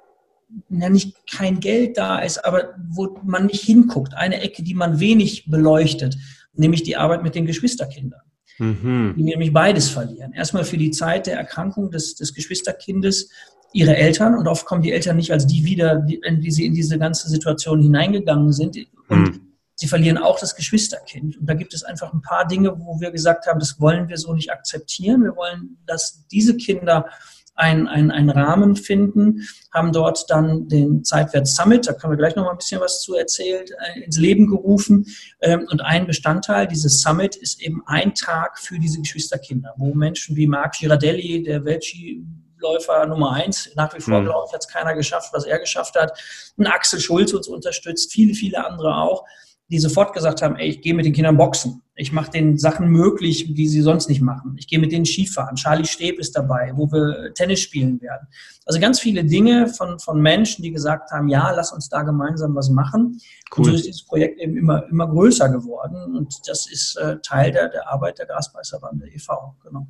ja, 0.69 0.89
nicht 0.89 1.15
kein 1.31 1.61
Geld 1.61 1.97
da 1.97 2.19
ist, 2.19 2.43
aber 2.43 2.75
wo 2.89 3.17
man 3.23 3.45
nicht 3.45 3.63
hinguckt, 3.63 4.13
eine 4.13 4.41
Ecke, 4.41 4.61
die 4.61 4.73
man 4.73 4.99
wenig 4.99 5.49
beleuchtet 5.49 6.17
nämlich 6.57 6.83
die 6.83 6.97
Arbeit 6.97 7.23
mit 7.23 7.35
den 7.35 7.45
Geschwisterkindern. 7.45 8.21
Mhm. 8.57 9.13
Die 9.17 9.23
nämlich 9.23 9.51
beides 9.51 9.89
verlieren. 9.89 10.33
Erstmal 10.33 10.63
für 10.63 10.77
die 10.77 10.91
Zeit 10.91 11.27
der 11.27 11.37
Erkrankung 11.37 11.91
des, 11.91 12.15
des 12.15 12.33
Geschwisterkindes 12.33 13.29
ihre 13.73 13.95
Eltern 13.97 14.35
und 14.35 14.47
oft 14.47 14.65
kommen 14.65 14.81
die 14.81 14.93
Eltern 14.93 15.17
nicht 15.17 15.31
als 15.31 15.45
die 15.45 15.65
wieder, 15.65 15.97
die, 15.97 16.21
die 16.39 16.51
sie 16.51 16.65
in 16.65 16.73
diese 16.73 16.97
ganze 16.97 17.27
Situation 17.27 17.81
hineingegangen 17.81 18.53
sind. 18.53 18.77
Und 19.09 19.19
mhm. 19.19 19.53
sie 19.75 19.87
verlieren 19.87 20.17
auch 20.17 20.39
das 20.39 20.55
Geschwisterkind. 20.55 21.37
Und 21.37 21.49
da 21.49 21.55
gibt 21.55 21.73
es 21.73 21.83
einfach 21.83 22.13
ein 22.13 22.21
paar 22.21 22.47
Dinge, 22.47 22.73
wo 22.79 23.01
wir 23.01 23.11
gesagt 23.11 23.47
haben, 23.47 23.59
das 23.59 23.79
wollen 23.81 24.07
wir 24.07 24.17
so 24.17 24.33
nicht 24.33 24.51
akzeptieren. 24.51 25.23
Wir 25.23 25.35
wollen, 25.35 25.77
dass 25.85 26.25
diese 26.27 26.55
Kinder 26.55 27.07
einen, 27.55 27.87
einen, 27.87 28.11
einen 28.11 28.29
Rahmen 28.29 28.75
finden, 28.75 29.47
haben 29.73 29.91
dort 29.91 30.29
dann 30.29 30.67
den 30.67 31.03
Zeitwert 31.03 31.47
Summit, 31.47 31.87
da 31.87 31.93
können 31.93 32.13
wir 32.13 32.17
gleich 32.17 32.35
noch 32.35 32.43
mal 32.45 32.51
ein 32.51 32.57
bisschen 32.57 32.81
was 32.81 33.01
zu 33.01 33.15
erzählen, 33.15 33.65
äh, 33.95 34.01
ins 34.01 34.17
Leben 34.17 34.47
gerufen. 34.47 35.05
Ähm, 35.41 35.67
und 35.71 35.81
ein 35.81 36.05
Bestandteil 36.05 36.67
dieses 36.67 37.01
Summit 37.01 37.35
ist 37.35 37.61
eben 37.61 37.81
ein 37.85 38.13
Tag 38.13 38.59
für 38.59 38.77
diese 38.77 38.99
Geschwisterkinder, 38.99 39.73
wo 39.77 39.93
Menschen 39.93 40.35
wie 40.35 40.47
Marc 40.47 40.77
Girardelli, 40.79 41.43
der 41.43 41.63
Weltski 41.65 42.23
Läufer 42.57 43.05
Nummer 43.05 43.33
eins. 43.33 43.69
Nach 43.75 43.93
wie 43.95 44.01
vor, 44.01 44.21
Mhm. 44.21 44.25
glaube 44.25 44.45
ich, 44.47 44.53
hat 44.53 44.61
es 44.61 44.67
keiner 44.67 44.95
geschafft, 44.95 45.31
was 45.33 45.45
er 45.45 45.59
geschafft 45.59 45.95
hat. 45.95 46.17
Ein 46.57 46.67
Axel 46.67 46.99
Schulz 46.99 47.33
uns 47.33 47.47
unterstützt, 47.47 48.11
viele, 48.11 48.33
viele 48.33 48.65
andere 48.65 48.95
auch, 48.97 49.25
die 49.67 49.79
sofort 49.79 50.13
gesagt 50.13 50.41
haben, 50.41 50.55
ey, 50.57 50.67
ich 50.69 50.81
gehe 50.81 50.93
mit 50.93 51.05
den 51.05 51.13
Kindern 51.13 51.37
boxen. 51.37 51.81
Ich 51.95 52.11
mache 52.11 52.29
den 52.29 52.57
Sachen 52.57 52.89
möglich, 52.89 53.53
die 53.53 53.67
sie 53.67 53.81
sonst 53.81 54.09
nicht 54.09 54.21
machen. 54.21 54.55
Ich 54.59 54.67
gehe 54.67 54.79
mit 54.79 54.91
denen 54.91 55.05
Skifahren. 55.05 55.55
Charlie 55.55 55.85
Steb 55.85 56.19
ist 56.19 56.35
dabei, 56.35 56.73
wo 56.75 56.91
wir 56.91 57.33
Tennis 57.33 57.61
spielen 57.61 57.99
werden. 58.01 58.27
Also 58.65 58.79
ganz 58.79 58.99
viele 58.99 59.23
Dinge 59.23 59.67
von, 59.67 59.97
von 59.99 60.21
Menschen, 60.21 60.61
die 60.61 60.71
gesagt 60.71 61.11
haben, 61.11 61.29
ja, 61.29 61.51
lass 61.51 61.71
uns 61.71 61.89
da 61.89 62.03
gemeinsam 62.03 62.53
was 62.53 62.69
machen. 62.69 63.19
Und 63.55 63.63
so 63.63 63.71
Cool. 63.71 63.75
ist 63.75 63.85
dieses 63.85 64.05
Projekt 64.05 64.39
eben 64.39 64.57
immer, 64.57 64.87
immer 64.89 65.07
größer 65.07 65.49
geworden. 65.49 66.15
Und 66.15 66.35
das 66.47 66.69
ist 66.69 66.97
äh, 66.97 67.17
Teil 67.21 67.51
der, 67.51 67.69
der 67.69 67.89
Arbeit 67.89 68.19
der 68.19 68.25
Grasbeißerbande 68.27 69.07
e.V. 69.07 69.55
Genau. 69.63 69.87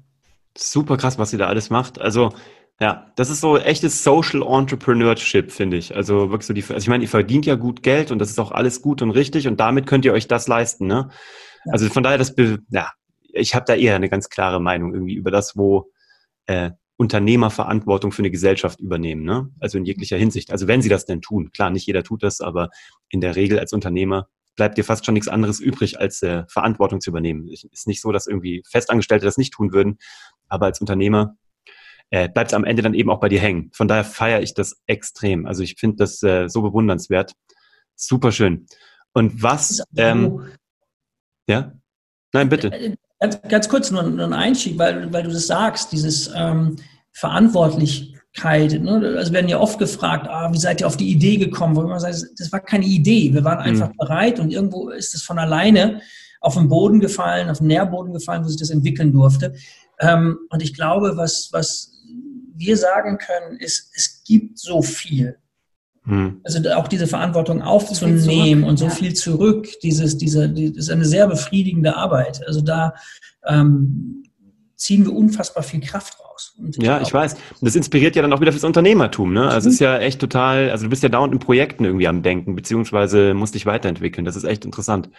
Super 0.57 0.95
krass, 0.97 1.17
was 1.17 1.33
ihr 1.33 1.39
da 1.39 1.47
alles 1.47 1.69
macht. 1.69 1.99
Also, 1.99 2.31
ja, 2.81 3.11
das 3.15 3.29
ist 3.29 3.39
so 3.39 3.57
echtes 3.57 4.03
Social 4.03 4.41
Entrepreneurship, 4.41 5.51
finde 5.51 5.77
ich. 5.77 5.95
Also 5.95 6.29
wirklich 6.29 6.45
so 6.45 6.53
die, 6.53 6.63
also 6.63 6.75
ich 6.75 6.87
meine, 6.87 7.03
ihr 7.03 7.09
verdient 7.09 7.45
ja 7.45 7.55
gut 7.55 7.83
Geld 7.83 8.11
und 8.11 8.19
das 8.19 8.29
ist 8.29 8.39
auch 8.39 8.51
alles 8.51 8.81
gut 8.81 9.01
und 9.01 9.11
richtig 9.11 9.47
und 9.47 9.59
damit 9.59 9.87
könnt 9.87 10.03
ihr 10.03 10.11
euch 10.11 10.27
das 10.27 10.47
leisten, 10.47 10.87
ne? 10.87 11.09
Ja. 11.65 11.71
Also 11.71 11.87
von 11.87 12.03
daher, 12.03 12.17
das, 12.17 12.35
ja, 12.69 12.91
ich 13.29 13.55
habe 13.55 13.65
da 13.65 13.75
eher 13.75 13.95
eine 13.95 14.09
ganz 14.09 14.29
klare 14.29 14.59
Meinung 14.59 14.93
irgendwie 14.93 15.15
über 15.15 15.31
das, 15.31 15.55
wo 15.55 15.91
äh, 16.47 16.71
Unternehmer 16.97 17.49
Verantwortung 17.49 18.11
für 18.11 18.21
eine 18.21 18.31
Gesellschaft 18.31 18.81
übernehmen, 18.81 19.23
ne? 19.23 19.49
Also 19.61 19.77
in 19.77 19.85
jeglicher 19.85 20.17
Hinsicht. 20.17 20.51
Also 20.51 20.67
wenn 20.67 20.81
sie 20.81 20.89
das 20.89 21.05
denn 21.05 21.21
tun. 21.21 21.51
Klar, 21.53 21.69
nicht 21.69 21.87
jeder 21.87 22.03
tut 22.03 22.23
das, 22.23 22.41
aber 22.41 22.69
in 23.09 23.21
der 23.21 23.37
Regel 23.37 23.57
als 23.57 23.71
Unternehmer 23.71 24.27
bleibt 24.57 24.77
dir 24.77 24.83
fast 24.83 25.05
schon 25.05 25.13
nichts 25.13 25.27
anderes 25.29 25.61
übrig, 25.61 25.99
als 25.99 26.21
äh, 26.23 26.43
Verantwortung 26.47 26.99
zu 26.99 27.09
übernehmen. 27.09 27.49
Es 27.51 27.63
ist 27.63 27.87
nicht 27.87 28.01
so, 28.01 28.11
dass 28.11 28.27
irgendwie 28.27 28.63
Festangestellte 28.69 29.25
das 29.25 29.37
nicht 29.37 29.53
tun 29.53 29.71
würden, 29.71 29.97
aber 30.47 30.65
als 30.65 30.81
Unternehmer 30.81 31.35
äh, 32.09 32.29
bleibt 32.29 32.51
es 32.51 32.53
am 32.53 32.63
Ende 32.63 32.81
dann 32.81 32.93
eben 32.93 33.09
auch 33.09 33.19
bei 33.19 33.29
dir 33.29 33.39
hängen. 33.39 33.71
Von 33.73 33.87
daher 33.87 34.03
feiere 34.03 34.41
ich 34.41 34.53
das 34.53 34.81
extrem. 34.87 35.45
Also 35.45 35.63
ich 35.63 35.75
finde 35.79 35.97
das 35.97 36.21
äh, 36.23 36.47
so 36.47 36.61
bewundernswert. 36.61 37.33
Super 37.95 38.31
schön. 38.31 38.67
Und 39.13 39.41
was, 39.41 39.83
ähm, 39.95 40.41
ja? 41.47 41.73
Nein, 42.33 42.49
bitte. 42.49 42.71
Äh, 42.71 42.95
Ganz, 43.21 43.41
ganz 43.47 43.69
kurz 43.69 43.91
nur 43.91 44.03
ein 44.03 44.33
Einstieg, 44.33 44.77
weil, 44.77 45.11
weil 45.13 45.23
du 45.23 45.29
das 45.31 45.47
sagst, 45.47 45.93
dieses 45.93 46.29
ähm, 46.35 46.75
Verantwortlichkeit. 47.13 48.81
Ne? 48.81 49.15
Also 49.17 49.31
werden 49.31 49.47
ja 49.47 49.57
oft 49.57 49.79
gefragt, 49.79 50.27
ah, 50.29 50.51
wie 50.51 50.57
seid 50.57 50.81
ihr 50.81 50.87
auf 50.87 50.97
die 50.97 51.09
Idee 51.11 51.37
gekommen? 51.37 51.77
Wo 51.77 51.81
immer 51.81 51.99
sage, 51.99 52.17
das 52.37 52.51
war 52.51 52.59
keine 52.59 52.85
Idee. 52.85 53.33
Wir 53.33 53.45
waren 53.45 53.59
einfach 53.59 53.89
Mhm. 53.89 53.97
bereit 53.97 54.39
und 54.41 54.51
irgendwo 54.51 54.89
ist 54.89 55.15
es 55.15 55.23
von 55.23 55.39
alleine 55.39 56.01
auf 56.41 56.55
den 56.55 56.67
Boden 56.67 56.99
gefallen, 56.99 57.49
auf 57.49 57.59
den 57.59 57.67
Nährboden 57.67 58.13
gefallen, 58.13 58.43
wo 58.43 58.49
sich 58.49 58.59
das 58.59 58.69
entwickeln 58.69 59.13
durfte. 59.13 59.55
Ähm, 59.99 60.37
und 60.49 60.61
ich 60.61 60.73
glaube, 60.73 61.15
was, 61.15 61.49
was 61.53 61.94
wir 62.55 62.77
sagen 62.77 63.17
können, 63.17 63.57
ist, 63.59 63.91
es 63.95 64.23
gibt 64.23 64.59
so 64.59 64.81
viel. 64.81 65.37
Hm. 66.03 66.41
Also 66.43 66.69
auch 66.71 66.87
diese 66.87 67.07
Verantwortung 67.07 67.61
aufzunehmen 67.61 68.59
zurück, 68.59 68.69
und 68.69 68.77
so 68.77 68.85
ja. 68.85 68.91
viel 68.91 69.13
zurück, 69.13 69.67
dieses, 69.81 70.17
diese, 70.17 70.49
die, 70.49 70.71
das 70.71 70.85
ist 70.85 70.91
eine 70.91 71.05
sehr 71.05 71.27
befriedigende 71.27 71.95
Arbeit. 71.95 72.45
Also 72.45 72.61
da 72.61 72.93
ähm, 73.45 74.23
ziehen 74.75 75.05
wir 75.05 75.13
unfassbar 75.13 75.63
viel 75.63 75.79
Kraft 75.79 76.19
raus. 76.19 76.53
Und 76.59 76.81
Ja, 76.81 77.01
ich 77.01 77.13
weiß. 77.13 77.33
Und 77.33 77.61
das 77.61 77.75
inspiriert 77.75 78.15
ja 78.15 78.21
dann 78.21 78.33
auch 78.33 78.41
wieder 78.41 78.51
fürs 78.51 78.63
Unternehmertum, 78.63 79.33
ne? 79.33 79.49
Also 79.49 79.69
es 79.69 79.75
ist 79.75 79.79
ja 79.79 79.97
echt 79.97 80.19
total, 80.19 80.69
also 80.69 80.83
du 80.83 80.89
bist 80.89 81.01
ja 81.01 81.09
dauernd 81.09 81.33
in 81.33 81.39
Projekten 81.39 81.85
irgendwie 81.85 82.07
am 82.07 82.21
Denken, 82.21 82.55
beziehungsweise 82.55 83.33
musst 83.33 83.55
dich 83.55 83.65
weiterentwickeln. 83.65 84.25
Das 84.25 84.35
ist 84.35 84.43
echt 84.43 84.65
interessant. 84.65 85.09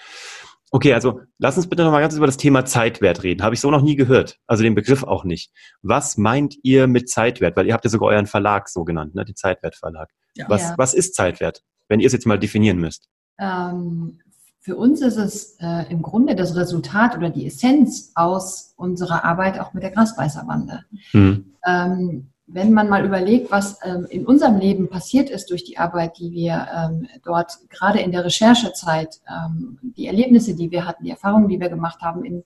Okay, 0.72 0.92
also 0.92 1.20
lass 1.38 1.56
uns 1.56 1.68
bitte 1.68 1.84
nochmal 1.84 2.00
ganz 2.00 2.16
über 2.16 2.26
das 2.26 2.36
Thema 2.36 2.64
Zeitwert 2.64 3.22
reden. 3.22 3.42
Habe 3.42 3.54
ich 3.54 3.60
so 3.60 3.70
noch 3.70 3.82
nie 3.82 3.96
gehört. 3.96 4.38
Also 4.46 4.62
den 4.62 4.74
Begriff 4.74 5.04
auch 5.04 5.24
nicht. 5.24 5.52
Was 5.82 6.16
meint 6.16 6.56
ihr 6.62 6.86
mit 6.86 7.08
Zeitwert? 7.08 7.56
Weil 7.56 7.66
ihr 7.66 7.74
habt 7.74 7.84
ja 7.84 7.90
sogar 7.90 8.08
euren 8.08 8.26
Verlag 8.26 8.68
so 8.68 8.84
genannt, 8.84 9.14
ne? 9.14 9.24
Den 9.24 9.36
Zeitwertverlag. 9.36 10.10
Ja. 10.34 10.46
Was, 10.48 10.62
Ja. 10.62 10.74
was 10.76 10.94
ist 10.94 11.14
Zeitwert? 11.14 11.62
Wenn 11.88 12.00
ihr 12.00 12.06
es 12.06 12.12
jetzt 12.12 12.26
mal 12.26 12.38
definieren 12.38 12.78
müsst. 12.78 13.08
Ähm, 13.38 14.18
für 14.60 14.76
uns 14.76 15.00
ist 15.00 15.16
es 15.16 15.56
äh, 15.60 15.84
im 15.90 16.02
Grunde 16.02 16.34
das 16.34 16.56
Resultat 16.56 17.16
oder 17.16 17.30
die 17.30 17.46
Essenz 17.46 18.10
aus 18.16 18.74
unserer 18.76 19.24
Arbeit 19.24 19.60
auch 19.60 19.72
mit 19.72 19.84
der 19.84 19.92
Grasbeißerbande. 19.92 20.84
Hm. 21.12 21.54
Ähm, 21.64 22.30
wenn 22.46 22.72
man 22.72 22.88
mal 22.88 23.04
überlegt, 23.04 23.50
was 23.50 23.78
ähm, 23.82 24.06
in 24.08 24.24
unserem 24.24 24.58
Leben 24.58 24.88
passiert 24.88 25.30
ist 25.30 25.50
durch 25.50 25.64
die 25.64 25.78
Arbeit, 25.78 26.18
die 26.18 26.30
wir 26.30 26.68
ähm, 26.74 27.08
dort 27.24 27.58
gerade 27.68 28.00
in 28.00 28.12
der 28.12 28.24
Recherchezeit, 28.24 29.20
ähm, 29.28 29.78
die 29.82 30.06
Erlebnisse, 30.06 30.54
die 30.54 30.70
wir 30.70 30.86
hatten, 30.86 31.04
die 31.04 31.10
Erfahrungen, 31.10 31.48
die 31.48 31.60
wir 31.60 31.68
gemacht 31.68 32.02
haben, 32.02 32.24
in 32.24 32.44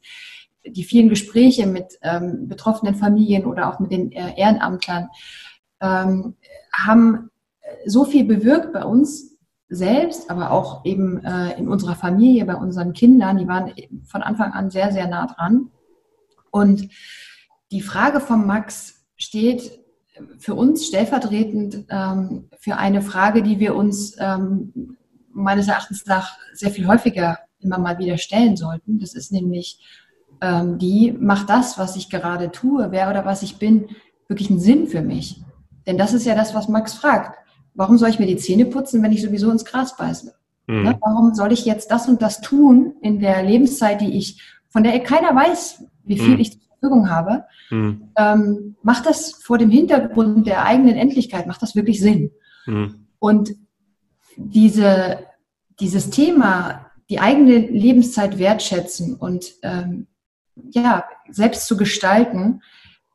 die 0.64 0.85
vielen 0.85 1.09
Gespräche 1.09 1.66
mit 1.66 1.99
ähm, 2.02 2.49
betroffenen 2.49 2.95
Familien 2.95 3.45
oder 3.45 3.69
auch 3.69 3.78
mit 3.78 3.92
den 3.92 4.12
äh, 4.12 4.38
Ehrenamtlern, 4.38 5.09
ähm, 5.80 6.35
haben 6.73 7.30
so 7.87 8.04
viel 8.04 8.25
bewirkt 8.25 8.73
bei 8.73 8.85
uns 8.85 9.38
selbst, 9.69 10.30
aber 10.30 10.50
auch 10.50 10.85
eben 10.85 11.25
äh, 11.25 11.59
in 11.59 11.69
unserer 11.69 11.95
Familie, 11.95 12.45
bei 12.45 12.57
unseren 12.57 12.92
Kindern. 12.92 13.38
Die 13.38 13.49
waren 13.49 13.73
von 14.04 14.23
Anfang 14.23 14.52
an 14.52 14.71
sehr, 14.71 14.92
sehr 14.92 15.09
nah 15.09 15.26
dran. 15.26 15.71
Und 16.50 16.88
die 17.71 17.80
Frage 17.80 18.21
von 18.21 18.47
Max 18.47 19.07
steht 19.16 19.79
für 20.38 20.54
uns 20.54 20.86
stellvertretend 20.86 21.86
ähm, 21.88 22.48
für 22.58 22.76
eine 22.76 23.02
Frage, 23.02 23.42
die 23.42 23.58
wir 23.58 23.74
uns 23.74 24.16
ähm, 24.18 24.96
meines 25.32 25.68
Erachtens 25.68 26.06
nach 26.06 26.36
sehr 26.54 26.70
viel 26.70 26.86
häufiger 26.86 27.38
immer 27.60 27.78
mal 27.78 27.98
wieder 27.98 28.18
stellen 28.18 28.56
sollten. 28.56 28.98
Das 28.98 29.14
ist 29.14 29.32
nämlich 29.32 29.78
ähm, 30.40 30.78
die, 30.78 31.12
macht 31.12 31.50
das, 31.50 31.78
was 31.78 31.96
ich 31.96 32.10
gerade 32.10 32.50
tue, 32.50 32.90
wer 32.90 33.10
oder 33.10 33.24
was 33.24 33.42
ich 33.42 33.58
bin, 33.58 33.88
wirklich 34.28 34.50
einen 34.50 34.60
Sinn 34.60 34.86
für 34.86 35.02
mich? 35.02 35.42
Denn 35.86 35.98
das 35.98 36.12
ist 36.12 36.26
ja 36.26 36.34
das, 36.34 36.54
was 36.54 36.68
Max 36.68 36.94
fragt. 36.94 37.38
Warum 37.74 37.98
soll 37.98 38.10
ich 38.10 38.18
mir 38.18 38.26
die 38.26 38.36
Zähne 38.36 38.66
putzen, 38.66 39.02
wenn 39.02 39.12
ich 39.12 39.22
sowieso 39.22 39.50
ins 39.50 39.64
Gras 39.64 39.96
beiße? 39.96 40.34
Hm. 40.68 40.82
Ne? 40.82 40.98
Warum 41.00 41.34
soll 41.34 41.52
ich 41.52 41.64
jetzt 41.64 41.90
das 41.90 42.08
und 42.08 42.22
das 42.22 42.40
tun 42.40 42.94
in 43.02 43.20
der 43.20 43.42
Lebenszeit, 43.42 44.00
die 44.00 44.16
ich, 44.16 44.42
von 44.68 44.82
der 44.82 44.98
keiner 45.00 45.34
weiß, 45.34 45.84
wie 46.04 46.18
viel 46.18 46.34
Mhm. 46.34 46.40
ich 46.40 46.58
Verfügung 46.80 47.10
habe? 47.10 47.44
Hm. 47.68 48.10
Ähm, 48.16 48.76
macht 48.82 49.06
das 49.06 49.32
vor 49.32 49.58
dem 49.58 49.70
Hintergrund 49.70 50.46
der 50.46 50.64
eigenen 50.64 50.96
Endlichkeit, 50.96 51.46
macht 51.46 51.62
das 51.62 51.76
wirklich 51.76 52.00
Sinn? 52.00 52.30
Hm. 52.64 53.06
Und 53.18 53.50
diese, 54.37 55.26
dieses 55.78 56.10
Thema, 56.10 56.87
die 57.10 57.20
eigene 57.20 57.58
Lebenszeit 57.58 58.38
wertschätzen 58.38 59.14
und 59.14 59.52
ähm, 59.62 60.06
ja, 60.70 61.04
selbst 61.30 61.66
zu 61.66 61.76
gestalten, 61.76 62.62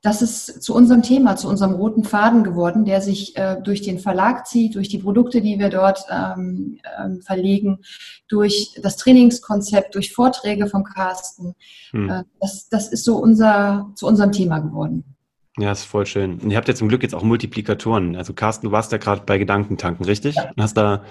das 0.06 0.22
ist 0.22 0.62
zu 0.62 0.76
unserem 0.76 1.02
Thema, 1.02 1.36
zu 1.36 1.50
unserem 1.50 1.74
roten 1.74 2.04
Faden 2.04 2.44
geworden, 2.44 2.86
der 2.86 3.02
sich 3.02 3.36
äh, 3.38 3.60
durch 3.60 3.82
den 3.82 3.98
Verlag 3.98 4.46
zieht, 4.46 4.76
durch 4.76 4.88
die 4.88 5.00
Produkte, 5.00 5.42
die 5.42 5.58
wir 5.58 5.70
dort 5.70 6.06
ähm, 6.12 6.78
ähm, 7.04 7.22
verlegen, 7.22 7.80
durch 8.28 8.76
das 8.84 8.98
Trainingskonzept, 8.98 9.96
durch 9.96 10.14
Vorträge 10.14 10.68
vom 10.68 10.84
Carsten. 10.84 11.56
Hm. 11.90 12.10
Äh, 12.10 12.24
das, 12.40 12.70
das 12.70 12.90
ist 12.90 13.04
so 13.04 13.18
unser, 13.18 13.92
zu 13.96 14.06
unserem 14.06 14.32
Thema 14.32 14.60
geworden. 14.60 15.16
Ja, 15.58 15.72
ist 15.72 15.86
voll 15.86 16.06
schön. 16.06 16.38
Und 16.40 16.52
ihr 16.52 16.58
habt 16.58 16.68
ja 16.68 16.76
zum 16.76 16.88
Glück 16.88 17.02
jetzt 17.02 17.16
auch 17.16 17.24
Multiplikatoren. 17.24 18.16
Also 18.16 18.34
Carsten, 18.34 18.68
du 18.68 18.72
warst 18.72 18.92
ja 18.92 19.00
gerade 19.00 19.24
bei 19.26 19.40
Gedankentanken, 19.40 20.06
richtig? 20.06 20.36
Und 20.38 20.62
hast 20.62 20.78
da 20.78 21.04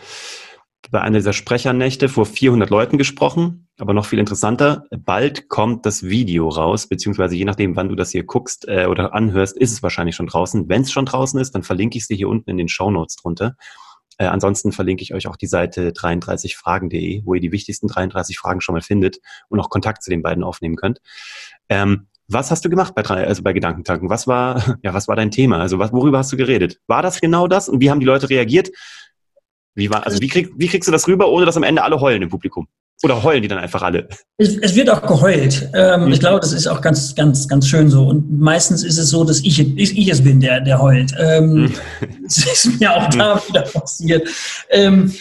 bei 0.91 1.01
einer 1.01 1.19
dieser 1.19 1.33
Sprechernächte 1.33 2.09
vor 2.09 2.27
400 2.27 2.71
Leuten 2.71 2.99
gesprochen. 2.99 3.69
Aber 3.79 3.93
noch 3.93 4.07
viel 4.07 4.19
interessanter, 4.19 4.85
bald 4.91 5.49
kommt 5.49 5.85
das 5.85 6.05
Video 6.05 6.49
raus, 6.49 6.87
beziehungsweise 6.87 7.35
je 7.35 7.45
nachdem, 7.45 7.75
wann 7.77 7.89
du 7.89 7.97
das 7.97 8.11
hier 8.11 8.25
guckst 8.25 8.69
äh, 8.69 8.87
oder 8.87 9.15
anhörst, 9.15 9.57
ist 9.57 9.73
es 9.73 9.83
wahrscheinlich 9.83 10.15
schon 10.15 10.29
draußen. 10.29 10.69
Wenn 10.69 10.83
es 10.83 10.93
schon 10.93 11.07
draußen 11.07 11.41
ist, 11.41 11.55
dann 11.55 11.63
verlinke 11.63 11.99
ich 11.99 12.07
dir 12.07 12.17
hier 12.17 12.29
unten 12.29 12.51
in 12.51 12.57
den 12.57 12.69
Show 12.69 12.91
Notes 12.91 13.17
drunter. 13.17 13.57
Äh, 14.19 14.27
ansonsten 14.27 14.73
verlinke 14.73 15.03
ich 15.03 15.15
euch 15.15 15.27
auch 15.27 15.37
die 15.37 15.47
Seite 15.47 15.91
33fragen.de, 15.91 17.23
wo 17.25 17.35
ihr 17.35 17.41
die 17.41 17.53
wichtigsten 17.53 17.89
33 17.89 18.39
Fragen 18.39 18.61
schon 18.61 18.75
mal 18.75 18.83
findet 18.83 19.19
und 19.49 19.59
auch 19.61 19.71
Kontakt 19.71 20.03
zu 20.03 20.11
den 20.11 20.23
beiden 20.23 20.45
aufnehmen 20.45 20.77
könnt. 20.77 21.01
Ähm, 21.69 22.07
was 22.29 22.51
hast 22.51 22.65
du 22.65 22.71
gemacht 22.71 22.95
bei, 22.95 23.03
also 23.03 23.43
bei 23.43 23.53
Gedankentanken? 23.53 24.09
Was 24.09 24.27
war, 24.27 24.79
ja, 24.83 24.95
was 24.95 25.09
war 25.09 25.17
dein 25.17 25.31
Thema? 25.31 25.59
Also 25.59 25.79
was, 25.79 25.93
worüber 25.93 26.19
hast 26.19 26.33
du 26.33 26.37
geredet? 26.37 26.81
War 26.87 27.03
das 27.03 27.21
genau 27.21 27.49
das? 27.49 27.69
Und 27.69 27.81
wie 27.81 27.91
haben 27.91 28.01
die 28.01 28.07
Leute 28.07 28.31
reagiert? 28.31 28.71
Wie 29.75 29.91
war, 29.91 30.05
also 30.07 30.21
wie, 30.21 30.29
krieg, 30.29 30.51
wie 30.57 30.69
kriegst 30.69 30.87
du 30.89 30.93
das 30.93 31.07
rüber, 31.09 31.29
ohne 31.29 31.47
dass 31.47 31.57
am 31.57 31.63
Ende 31.65 31.83
alle 31.83 32.01
heulen 32.01 32.23
im 32.23 32.29
Publikum? 32.29 32.67
Oder 33.03 33.23
heulen 33.23 33.43
die 33.43 33.49
dann 33.49 33.59
einfach 33.59 33.83
alle? 33.83 34.09
Es, 34.39 34.57
es 34.57 34.75
wird 34.77 34.89
auch 34.89 35.03
geheult. 35.03 35.69
Ähm, 35.75 36.05
Mhm. 36.07 36.13
Ich 36.13 36.21
glaube, 36.21 36.41
das 36.41 36.53
ist 36.53 36.67
auch 36.69 36.81
ganz, 36.81 37.15
ganz, 37.15 37.49
ganz 37.49 37.67
schön 37.69 37.91
so. 37.91 38.07
Und 38.07 38.39
meistens 38.39 38.85
ist 38.85 38.99
es 38.99 39.11
so, 39.11 39.25
dass 39.25 39.41
ich, 39.41 39.59
ich, 39.59 39.99
ich 39.99 40.09
es 40.09 40.23
bin, 40.23 40.39
der, 40.41 40.61
der 40.61 40.81
heult. 40.81 41.13
Ähm, 41.19 41.53
Mhm. 41.55 41.73
Das 42.23 42.39
ist 42.39 42.81
mir 42.81 42.95
auch 42.97 43.09
da 43.11 43.43
wieder 43.49 43.63
passiert. 43.63 44.29
Ähm, 44.71 45.13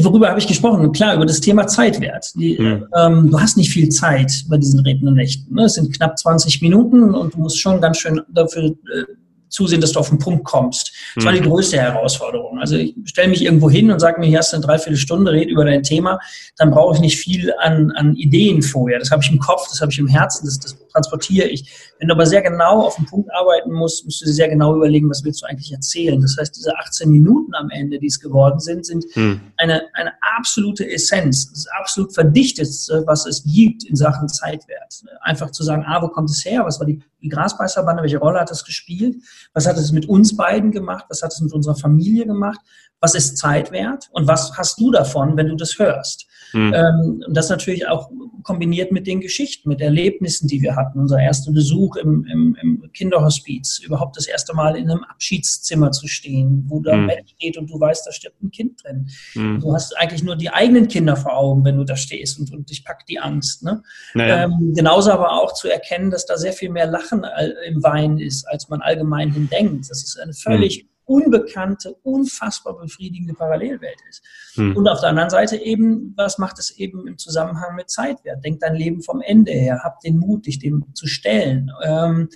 worüber 0.00 0.28
habe 0.28 0.38
ich 0.40 0.46
gesprochen? 0.46 0.90
Klar, 0.92 1.14
über 1.14 1.24
das 1.26 1.40
Thema 1.40 1.66
Zeitwert. 1.68 2.26
Die, 2.34 2.58
Mhm. 2.58 2.84
ähm, 2.96 3.30
du 3.30 3.40
hast 3.40 3.56
nicht 3.56 3.70
viel 3.70 3.88
Zeit 3.88 4.32
bei 4.48 4.56
diesen 4.58 4.80
Redenden 4.80 5.14
Nächten. 5.14 5.54
Ne? 5.54 5.64
Es 5.64 5.74
sind 5.74 5.94
knapp 5.96 6.18
20 6.18 6.60
Minuten 6.62 7.14
und 7.14 7.34
du 7.34 7.38
musst 7.38 7.60
schon 7.60 7.80
ganz 7.80 7.98
schön 7.98 8.20
dafür 8.34 8.64
äh, 8.64 9.04
zusehen, 9.50 9.80
dass 9.80 9.92
du 9.92 10.00
auf 10.00 10.08
den 10.08 10.18
Punkt 10.18 10.44
kommst. 10.44 10.92
Das 11.16 11.24
war 11.24 11.32
die 11.32 11.40
hm. 11.40 11.48
größte 11.48 11.76
Herausforderung. 11.76 12.58
Also 12.58 12.76
ich 12.76 12.94
stelle 13.04 13.28
mich 13.28 13.44
irgendwo 13.44 13.68
hin 13.68 13.90
und 13.90 14.00
sage 14.00 14.20
mir, 14.20 14.26
hier 14.26 14.38
hast 14.38 14.52
du 14.52 14.56
eine 14.56 14.64
Dreiviertelstunde, 14.64 15.32
red 15.32 15.48
über 15.48 15.64
dein 15.64 15.82
Thema, 15.82 16.18
dann 16.56 16.70
brauche 16.70 16.94
ich 16.94 17.00
nicht 17.00 17.18
viel 17.18 17.52
an, 17.58 17.90
an 17.92 18.14
Ideen 18.16 18.62
vorher. 18.62 18.98
Das 18.98 19.10
habe 19.10 19.22
ich 19.22 19.30
im 19.30 19.38
Kopf, 19.38 19.68
das 19.68 19.80
habe 19.80 19.92
ich 19.92 19.98
im 19.98 20.08
Herzen, 20.08 20.46
das, 20.46 20.58
das 20.58 20.76
transportiere 20.92 21.48
ich. 21.48 21.70
Wenn 21.98 22.08
du 22.08 22.14
aber 22.14 22.26
sehr 22.26 22.42
genau 22.42 22.86
auf 22.86 22.96
den 22.96 23.06
Punkt 23.06 23.30
arbeiten 23.32 23.72
musst, 23.72 24.04
musst 24.04 24.20
du 24.22 24.26
dir 24.26 24.32
sehr 24.32 24.48
genau 24.48 24.74
überlegen, 24.74 25.08
was 25.10 25.24
willst 25.24 25.42
du 25.42 25.46
eigentlich 25.46 25.72
erzählen. 25.72 26.20
Das 26.20 26.36
heißt, 26.38 26.56
diese 26.56 26.76
18 26.76 27.10
Minuten 27.10 27.54
am 27.54 27.70
Ende, 27.70 27.98
die 27.98 28.06
es 28.06 28.18
geworden 28.20 28.60
sind, 28.60 28.86
sind 28.86 29.04
hm. 29.12 29.40
eine, 29.56 29.82
eine 29.94 30.12
absolute 30.38 30.90
Essenz, 30.90 31.50
das 31.50 31.66
absolut 31.78 32.14
verdichtetste, 32.14 33.04
was 33.06 33.26
es 33.26 33.44
gibt 33.44 33.84
in 33.84 33.96
Sachen 33.96 34.28
Zeitwert. 34.28 35.02
Einfach 35.20 35.50
zu 35.50 35.62
sagen, 35.62 35.84
ah, 35.86 36.00
wo 36.02 36.08
kommt 36.08 36.30
es 36.30 36.44
her? 36.44 36.64
Was 36.64 36.80
war 36.80 36.86
die, 36.86 37.02
die 37.22 37.28
Grasbeißerbande? 37.28 38.02
Welche 38.02 38.18
Rolle 38.18 38.40
hat 38.40 38.50
das 38.50 38.64
gespielt? 38.64 39.16
Was 39.52 39.66
hat 39.66 39.76
es 39.76 39.92
mit 39.92 40.08
uns 40.08 40.36
beiden 40.36 40.70
gemacht? 40.70 41.06
Was 41.08 41.22
hat 41.22 41.32
es 41.32 41.40
mit 41.40 41.52
unserer 41.52 41.76
Familie 41.76 42.26
gemacht? 42.26 42.60
Was 43.00 43.14
ist 43.14 43.38
Zeitwert? 43.38 44.08
Und 44.12 44.26
was 44.26 44.56
hast 44.56 44.78
du 44.80 44.90
davon, 44.90 45.36
wenn 45.36 45.48
du 45.48 45.56
das 45.56 45.78
hörst? 45.78 46.26
Mhm. 46.52 46.74
Ähm, 46.74 47.24
das 47.32 47.48
natürlich 47.48 47.86
auch 47.86 48.10
kombiniert 48.42 48.92
mit 48.92 49.06
den 49.06 49.20
Geschichten, 49.20 49.68
mit 49.68 49.80
Erlebnissen, 49.80 50.48
die 50.48 50.62
wir 50.62 50.76
hatten. 50.76 50.98
Unser 50.98 51.20
erster 51.20 51.52
Besuch 51.52 51.96
im, 51.96 52.24
im, 52.26 52.56
im 52.60 52.92
Kinderhospiz, 52.92 53.78
überhaupt 53.78 54.16
das 54.16 54.26
erste 54.26 54.54
Mal 54.54 54.76
in 54.76 54.90
einem 54.90 55.04
Abschiedszimmer 55.04 55.92
zu 55.92 56.08
stehen, 56.08 56.64
wo 56.68 56.80
da 56.80 56.92
ein 56.92 57.02
mhm. 57.02 57.06
Bett 57.08 57.30
steht 57.30 57.56
und 57.56 57.70
du 57.70 57.78
weißt, 57.78 58.06
da 58.06 58.12
stirbt 58.12 58.42
ein 58.42 58.50
Kind 58.50 58.82
drin. 58.82 59.08
Mhm. 59.34 59.60
Du 59.60 59.72
hast 59.72 59.96
eigentlich 59.96 60.22
nur 60.22 60.36
die 60.36 60.50
eigenen 60.50 60.88
Kinder 60.88 61.16
vor 61.16 61.36
Augen, 61.36 61.64
wenn 61.64 61.76
du 61.76 61.84
da 61.84 61.96
stehst 61.96 62.38
und, 62.38 62.52
und 62.52 62.70
dich 62.70 62.84
packt 62.84 63.08
die 63.08 63.18
Angst. 63.18 63.62
Ne? 63.62 63.82
Naja. 64.14 64.44
Ähm, 64.44 64.72
genauso 64.74 65.10
aber 65.10 65.32
auch 65.32 65.54
zu 65.54 65.68
erkennen, 65.68 66.10
dass 66.10 66.26
da 66.26 66.36
sehr 66.36 66.52
viel 66.52 66.70
mehr 66.70 66.86
Lachen 66.86 67.24
im 67.66 67.82
Wein 67.82 68.18
ist, 68.18 68.46
als 68.48 68.68
man 68.68 68.80
allgemein 68.80 69.32
hin 69.32 69.48
denkt. 69.50 69.90
Das 69.90 70.02
ist 70.02 70.18
eine 70.18 70.32
völlig 70.32 70.84
mhm 70.84 70.89
unbekannte, 71.10 71.92
unfassbar 72.04 72.78
befriedigende 72.78 73.34
Parallelwelt 73.34 73.98
ist. 74.08 74.22
Hm. 74.54 74.76
Und 74.76 74.86
auf 74.86 75.00
der 75.00 75.08
anderen 75.08 75.28
Seite 75.28 75.56
eben, 75.56 76.14
was 76.16 76.38
macht 76.38 76.60
es 76.60 76.70
eben 76.78 77.08
im 77.08 77.18
Zusammenhang 77.18 77.74
mit 77.74 77.90
Zeitwert? 77.90 78.44
Denk 78.44 78.60
dein 78.60 78.76
Leben 78.76 79.02
vom 79.02 79.20
Ende 79.20 79.50
her, 79.50 79.80
hab 79.82 79.98
den 80.00 80.18
Mut, 80.18 80.46
dich 80.46 80.60
dem 80.60 80.84
zu 80.94 81.08
stellen. 81.08 81.72
Ähm, 81.82 82.28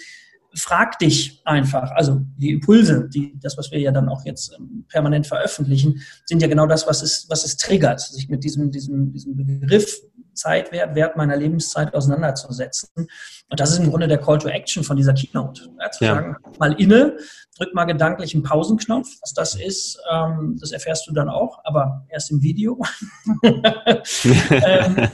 frag 0.54 0.98
dich 0.98 1.40
einfach, 1.44 1.92
also 1.92 2.20
die 2.36 2.50
Impulse, 2.50 3.08
die, 3.08 3.38
das, 3.40 3.56
was 3.56 3.70
wir 3.70 3.78
ja 3.78 3.92
dann 3.92 4.08
auch 4.08 4.24
jetzt 4.24 4.52
ähm, 4.58 4.84
permanent 4.88 5.28
veröffentlichen, 5.28 6.00
sind 6.24 6.42
ja 6.42 6.48
genau 6.48 6.66
das, 6.66 6.88
was 6.88 7.02
es, 7.02 7.26
was 7.28 7.44
es 7.44 7.56
triggert, 7.56 8.00
sich 8.00 8.28
mit 8.28 8.42
diesem, 8.42 8.72
diesem, 8.72 9.12
diesem 9.12 9.36
Begriff 9.36 10.00
Zeitwert, 10.34 10.94
Wert 10.94 11.16
meiner 11.16 11.36
Lebenszeit 11.36 11.94
auseinanderzusetzen. 11.94 12.88
Und 12.96 13.60
das 13.60 13.72
ist 13.72 13.78
im 13.78 13.90
Grunde 13.90 14.08
der 14.08 14.18
Call 14.18 14.38
to 14.38 14.48
Action 14.48 14.84
von 14.84 14.96
dieser 14.96 15.14
Keynote. 15.14 15.68
Ja, 15.80 15.90
zu 15.90 16.04
ja. 16.04 16.14
sagen, 16.14 16.36
mal 16.58 16.72
inne, 16.80 17.16
drück 17.56 17.74
mal 17.74 17.84
gedanklich 17.84 18.34
einen 18.34 18.42
Pausenknopf. 18.42 19.08
Was 19.20 19.32
das 19.34 19.54
ist, 19.54 19.98
ähm, 20.10 20.56
das 20.60 20.72
erfährst 20.72 21.06
du 21.06 21.12
dann 21.12 21.28
auch, 21.28 21.58
aber 21.64 22.04
erst 22.08 22.30
im 22.30 22.42
Video, 22.42 22.78
ähm, 23.44 25.08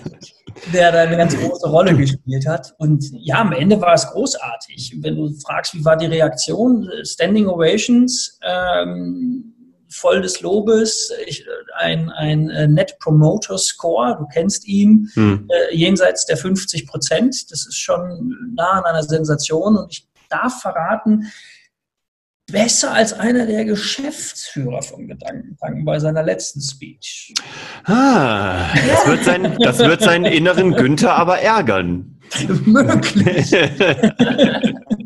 der 0.72 0.92
da 0.92 1.02
eine 1.02 1.16
ganz 1.16 1.36
große 1.36 1.68
Rolle 1.68 1.96
gespielt 1.96 2.46
hat. 2.46 2.74
Und 2.78 3.04
ja, 3.12 3.40
am 3.40 3.52
Ende 3.52 3.80
war 3.80 3.94
es 3.94 4.06
großartig. 4.06 4.96
Wenn 5.00 5.16
du 5.16 5.32
fragst, 5.46 5.74
wie 5.74 5.84
war 5.84 5.96
die 5.96 6.06
Reaktion, 6.06 6.88
Standing 7.04 7.46
Ovations, 7.46 8.38
ähm, 8.42 9.54
voll 9.90 10.22
des 10.22 10.40
Lobes, 10.40 11.12
ich, 11.26 11.44
ein, 11.76 12.10
ein 12.10 12.48
äh, 12.50 12.68
Net 12.68 12.98
Promoter 13.00 13.58
Score, 13.58 14.16
du 14.18 14.26
kennst 14.26 14.66
ihn, 14.66 15.10
hm. 15.14 15.48
äh, 15.48 15.74
jenseits 15.74 16.26
der 16.26 16.36
50 16.36 16.86
Prozent. 16.86 17.50
Das 17.50 17.66
ist 17.66 17.78
schon 17.78 18.54
nah 18.56 18.72
an 18.72 18.84
einer 18.84 19.02
Sensation 19.02 19.76
und 19.76 19.92
ich 19.92 20.08
darf 20.28 20.60
verraten, 20.60 21.30
besser 22.50 22.92
als 22.92 23.12
einer 23.12 23.46
der 23.46 23.64
Geschäftsführer 23.64 24.82
von 24.82 25.08
Gedankentanken 25.08 25.84
bei 25.84 25.98
seiner 25.98 26.22
letzten 26.22 26.60
Speech. 26.60 27.34
Ah, 27.84 28.72
das 28.74 29.06
wird, 29.06 29.24
sein, 29.24 29.56
das 29.60 29.78
wird 29.78 30.02
seinen 30.02 30.26
inneren 30.26 30.72
Günther 30.72 31.14
aber 31.14 31.40
ärgern. 31.40 32.18
Möglich. 32.64 33.50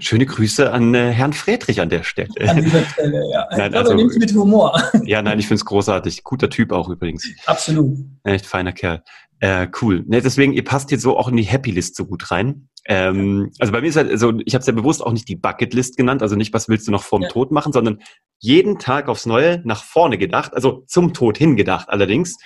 Schöne 0.00 0.26
Grüße 0.26 0.72
an 0.72 0.94
äh, 0.94 1.10
Herrn 1.12 1.32
Friedrich 1.32 1.80
an 1.80 1.88
der 1.88 2.02
Stelle. 2.02 2.28
An 2.48 2.62
dieser 2.62 2.84
Stelle, 2.84 3.22
ja. 3.30 3.46
Nein, 3.56 3.72
ich 3.72 3.78
also, 3.78 3.94
nimmt 3.94 4.16
mit 4.16 4.34
Humor. 4.34 4.82
Ja, 5.04 5.20
nein, 5.22 5.38
ich 5.38 5.46
finde 5.46 5.56
es 5.56 5.64
großartig. 5.64 6.24
Guter 6.24 6.48
Typ 6.48 6.72
auch 6.72 6.88
übrigens. 6.88 7.28
Absolut. 7.46 7.98
Echt 8.22 8.46
feiner 8.46 8.72
Kerl. 8.72 9.02
Äh, 9.40 9.68
cool. 9.82 10.04
Ne, 10.06 10.22
deswegen, 10.22 10.52
ihr 10.52 10.64
passt 10.64 10.90
jetzt 10.90 11.02
so 11.02 11.18
auch 11.18 11.28
in 11.28 11.36
die 11.36 11.42
Happy 11.42 11.70
List 11.70 11.96
so 11.96 12.06
gut 12.06 12.30
rein. 12.30 12.68
Ähm, 12.86 13.50
also 13.58 13.72
bei 13.72 13.80
mir 13.80 13.88
ist 13.88 13.96
halt, 13.96 14.10
also 14.10 14.32
ich 14.44 14.54
habe 14.54 14.60
es 14.60 14.66
ja 14.66 14.72
bewusst 14.72 15.04
auch 15.04 15.12
nicht 15.12 15.28
die 15.28 15.36
Bucketlist 15.36 15.96
genannt, 15.96 16.22
also 16.22 16.36
nicht, 16.36 16.52
was 16.52 16.68
willst 16.68 16.86
du 16.86 16.92
noch 16.92 17.02
vorm 17.02 17.22
ja. 17.22 17.28
Tod 17.28 17.50
machen, 17.50 17.72
sondern 17.72 18.00
jeden 18.38 18.78
Tag 18.78 19.08
aufs 19.08 19.26
Neue 19.26 19.62
nach 19.64 19.82
vorne 19.82 20.18
gedacht, 20.18 20.54
also 20.54 20.84
zum 20.86 21.14
Tod 21.14 21.38
hingedacht 21.38 21.88
allerdings. 21.88 22.36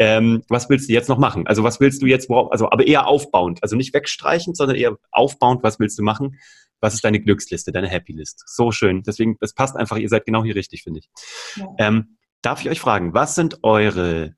Ähm, 0.00 0.44
was 0.48 0.70
willst 0.70 0.88
du 0.88 0.92
jetzt 0.92 1.08
noch 1.08 1.18
machen? 1.18 1.48
Also 1.48 1.64
was 1.64 1.80
willst 1.80 2.02
du 2.02 2.06
jetzt, 2.06 2.30
also 2.30 2.70
aber 2.70 2.86
eher 2.86 3.08
aufbauend, 3.08 3.62
also 3.62 3.74
nicht 3.74 3.92
wegstreichend, 3.92 4.56
sondern 4.56 4.76
eher 4.76 4.96
aufbauend, 5.10 5.64
was 5.64 5.80
willst 5.80 5.98
du 5.98 6.04
machen? 6.04 6.38
Was 6.80 6.94
ist 6.94 7.04
deine 7.04 7.20
Glücksliste, 7.20 7.72
deine 7.72 7.88
Happy 7.88 8.12
List? 8.12 8.44
So 8.46 8.70
schön. 8.72 9.02
Deswegen, 9.02 9.36
das 9.40 9.52
passt 9.52 9.76
einfach, 9.76 9.96
ihr 9.96 10.08
seid 10.08 10.24
genau 10.24 10.44
hier 10.44 10.54
richtig, 10.54 10.82
finde 10.82 11.00
ich. 11.00 11.10
Ja. 11.56 11.66
Ähm, 11.78 12.18
darf 12.42 12.60
ich 12.60 12.70
euch 12.70 12.80
fragen, 12.80 13.14
was 13.14 13.34
sind 13.34 13.62
eure 13.62 14.34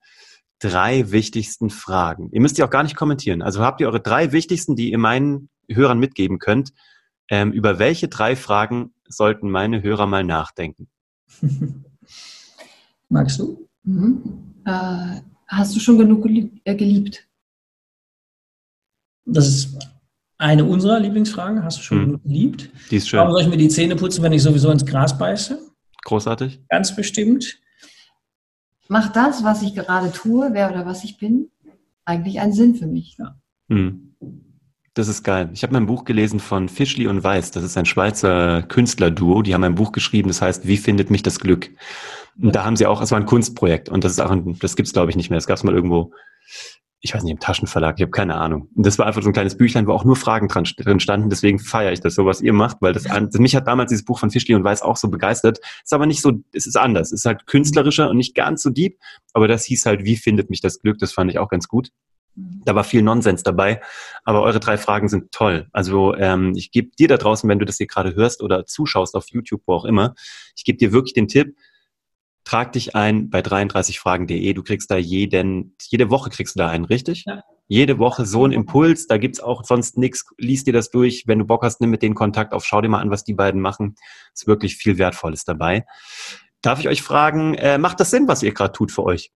drei 0.59 1.11
wichtigsten 1.11 1.71
Fragen? 1.71 2.31
Ihr 2.33 2.41
müsst 2.41 2.59
die 2.59 2.63
auch 2.63 2.71
gar 2.71 2.83
nicht 2.83 2.97
kommentieren. 2.97 3.43
Also 3.43 3.63
habt 3.63 3.81
ihr 3.81 3.87
eure 3.87 4.01
drei 4.01 4.33
wichtigsten, 4.33 4.77
die 4.77 4.91
ihr 4.91 4.99
meinen 4.99 5.49
Hörern 5.69 5.99
mitgeben 5.99 6.39
könnt? 6.39 6.73
Ähm, 7.29 7.53
über 7.53 7.79
welche 7.79 8.09
drei 8.09 8.37
Fragen 8.37 8.93
sollten 9.09 9.51
meine 9.51 9.83
Hörer 9.83 10.07
mal 10.07 10.25
nachdenken? 10.25 10.89
Magst 13.09 13.41
du? 13.41 13.69
Mhm. 13.85 14.55
Äh, 14.65 15.21
hast 15.47 15.75
du 15.75 15.81
schon 15.81 15.99
genug 15.99 16.27
äh, 16.27 16.75
geliebt? 16.75 17.27
Das 19.25 19.47
ist 19.47 19.79
eine 20.41 20.65
unserer 20.65 20.99
Lieblingsfragen. 20.99 21.63
Hast 21.63 21.79
du 21.79 21.83
schon 21.83 22.01
hm. 22.01 22.23
geliebt? 22.23 22.71
Die 22.91 22.97
ist 22.97 23.09
schön. 23.09 23.21
Warum 23.21 23.33
soll 23.33 23.43
ich 23.43 23.49
mir 23.49 23.57
die 23.57 23.69
Zähne 23.69 23.95
putzen, 23.95 24.23
wenn 24.23 24.33
ich 24.33 24.43
sowieso 24.43 24.71
ins 24.71 24.87
Gras 24.87 25.17
beiße? 25.17 25.59
Großartig. 26.05 26.61
Ganz 26.69 26.97
bestimmt. 26.97 27.59
Macht 28.89 29.15
das, 29.15 29.45
was 29.45 29.63
ich 29.63 29.75
gerade 29.75 30.11
tue, 30.11 30.51
wer 30.53 30.71
oder 30.71 30.87
was 30.87 31.05
ich 31.05 31.19
bin, 31.19 31.51
eigentlich 32.05 32.41
einen 32.41 32.55
Sinn 32.55 32.75
für 32.75 32.87
mich? 32.87 33.17
Ja. 33.19 33.37
Hm. 33.69 34.15
Das 34.95 35.07
ist 35.07 35.23
geil. 35.23 35.51
Ich 35.53 35.63
habe 35.63 35.75
mein 35.75 35.87
Buch 35.87 36.05
gelesen 36.05 36.41
von 36.41 36.69
Fischli 36.69 37.07
und 37.07 37.23
Weiß. 37.23 37.53
Das 37.53 37.63
ist 37.63 37.77
ein 37.77 37.87
Schweizer 37.87 38.63
Künstlerduo. 38.63 39.43
Die 39.43 39.55
haben 39.55 39.63
ein 39.63 39.77
Buch 39.77 39.93
geschrieben, 39.93 40.29
das 40.29 40.43
heißt, 40.43 40.67
Wie 40.67 40.79
findet 40.79 41.11
mich 41.11 41.23
das 41.23 41.39
Glück? 41.39 41.71
Und 42.41 42.55
da 42.55 42.65
haben 42.65 42.77
sie 42.77 42.87
auch, 42.87 43.03
es 43.03 43.11
war 43.11 43.19
ein 43.19 43.27
Kunstprojekt 43.27 43.91
und 43.91 44.03
das 44.05 44.13
ist 44.13 44.21
auch 44.21 44.31
ein, 44.31 44.59
das 44.59 44.75
gibt's 44.75 44.95
glaube 44.95 45.11
ich 45.11 45.17
nicht 45.17 45.29
mehr. 45.29 45.37
Das 45.37 45.47
gab's 45.47 45.63
mal 45.63 45.75
irgendwo 45.75 46.13
ich 47.03 47.15
weiß 47.15 47.23
nicht, 47.23 47.33
im 47.33 47.41
Taschenverlag, 47.41 47.97
ich 47.97 48.03
habe 48.03 48.11
keine 48.11 48.37
Ahnung. 48.37 48.69
Und 48.75 48.85
das 48.85 48.99
war 48.99 49.07
einfach 49.07 49.23
so 49.23 49.31
ein 49.31 49.33
kleines 49.33 49.57
Büchlein, 49.57 49.87
wo 49.87 49.93
auch 49.93 50.05
nur 50.05 50.17
Fragen 50.17 50.49
dran, 50.49 50.65
drin 50.65 51.01
standen. 51.01 51.31
Deswegen 51.31 51.59
feiere 51.59 51.93
ich 51.93 52.01
das, 52.01 52.15
so 52.15 52.27
was 52.27 52.43
ihr 52.43 52.53
macht, 52.53 52.77
weil 52.81 52.93
das, 52.93 53.05
das 53.05 53.39
mich 53.39 53.57
hat 53.57 53.67
damals 53.67 53.89
dieses 53.89 54.05
Buch 54.05 54.19
von 54.19 54.31
Fischli 54.31 54.55
und 54.55 54.65
Weiß 54.65 54.83
auch 54.83 54.97
so 54.97 55.09
begeistert. 55.09 55.61
Ist 55.83 55.95
aber 55.95 56.05
nicht 56.05 56.21
so, 56.21 56.33
es 56.53 56.67
ist 56.67 56.77
anders. 56.77 57.09
Es 57.09 57.21
ist 57.21 57.25
halt 57.25 57.47
künstlerischer 57.47 58.11
und 58.11 58.19
nicht 58.19 58.35
ganz 58.35 58.63
so 58.63 58.69
deep. 58.69 58.99
Aber 59.33 59.49
das 59.49 59.65
hieß 59.65 59.87
halt, 59.87 60.05
wie 60.05 60.17
findet 60.17 60.51
mich 60.51 60.61
das 60.61 60.81
Glück? 60.81 60.99
Das 60.99 61.13
fand 61.13 61.31
ich 61.31 61.39
auch 61.39 61.49
ganz 61.49 61.69
gut. 61.69 61.91
Mhm. 62.35 62.63
Da 62.67 62.75
war 62.75 62.85
viel 62.85 63.03
Nonsens 63.03 63.43
dabei, 63.43 63.81
aber 64.25 64.43
eure 64.43 64.61
drei 64.61 64.77
Fragen 64.77 65.09
sind 65.09 65.33
toll. 65.33 65.69
Also 65.73 66.15
ähm, 66.15 66.53
ich 66.55 66.71
gebe 66.71 66.91
dir 66.99 67.09
da 67.09 67.17
draußen, 67.17 67.49
wenn 67.49 67.59
du 67.59 67.65
das 67.65 67.79
hier 67.79 67.87
gerade 67.87 68.15
hörst 68.15 68.43
oder 68.43 68.67
zuschaust 68.67 69.15
auf 69.17 69.27
YouTube, 69.31 69.63
wo 69.67 69.73
auch 69.73 69.85
immer, 69.87 70.15
ich 70.55 70.65
gebe 70.65 70.77
dir 70.77 70.93
wirklich 70.93 71.15
den 71.15 71.29
Tipp, 71.29 71.57
trag 72.45 72.73
dich 72.73 72.95
ein 72.97 73.31
bei 73.31 73.41
33fragen.de. 73.41 74.53
Du 74.53 74.63
kriegst 74.63 74.91
da 74.91 74.97
jeden, 74.97 75.77
jede 75.89 76.11
Woche 76.11 76.31
kriegst 76.31 76.57
du 76.57 76.59
da 76.59 76.69
einen, 76.69 76.85
richtig? 76.85 77.25
Ja. 77.27 77.43
Jede 77.69 77.99
Woche 77.99 78.27
so 78.27 78.45
ein 78.45 78.51
Impuls, 78.51 79.07
da 79.07 79.17
gibt's 79.17 79.39
auch 79.39 79.63
sonst 79.65 79.97
nichts. 79.97 80.25
Lies 80.39 80.65
dir 80.65 80.73
das 80.73 80.91
durch. 80.91 81.25
Wenn 81.29 81.39
du 81.39 81.45
Bock 81.45 81.63
hast, 81.63 81.81
nimm 81.81 81.91
mit 81.91 82.03
denen 82.03 82.17
Kontakt 82.17 82.53
auf. 82.53 82.65
Schau 82.65 82.81
dir 82.81 82.89
mal 82.89 83.01
an, 83.01 83.11
was 83.11 83.23
die 83.23 83.35
beiden 83.35 83.61
machen. 83.61 83.95
Ist 84.35 84.49
wirklich 84.49 84.77
viel 84.77 84.99
Wertvolles 84.99 85.45
dabei. 85.45 85.87
Darf 86.63 86.81
ich 86.81 86.89
euch 86.89 87.03
fragen, 87.03 87.55
äh, 87.55 87.79
macht 87.79 88.01
das 88.01 88.11
Sinn, 88.11 88.27
was 88.27 88.43
ihr 88.43 88.53
gerade 88.53 88.73
tut 88.73 88.91
für 88.91 89.05
euch? 89.05 89.31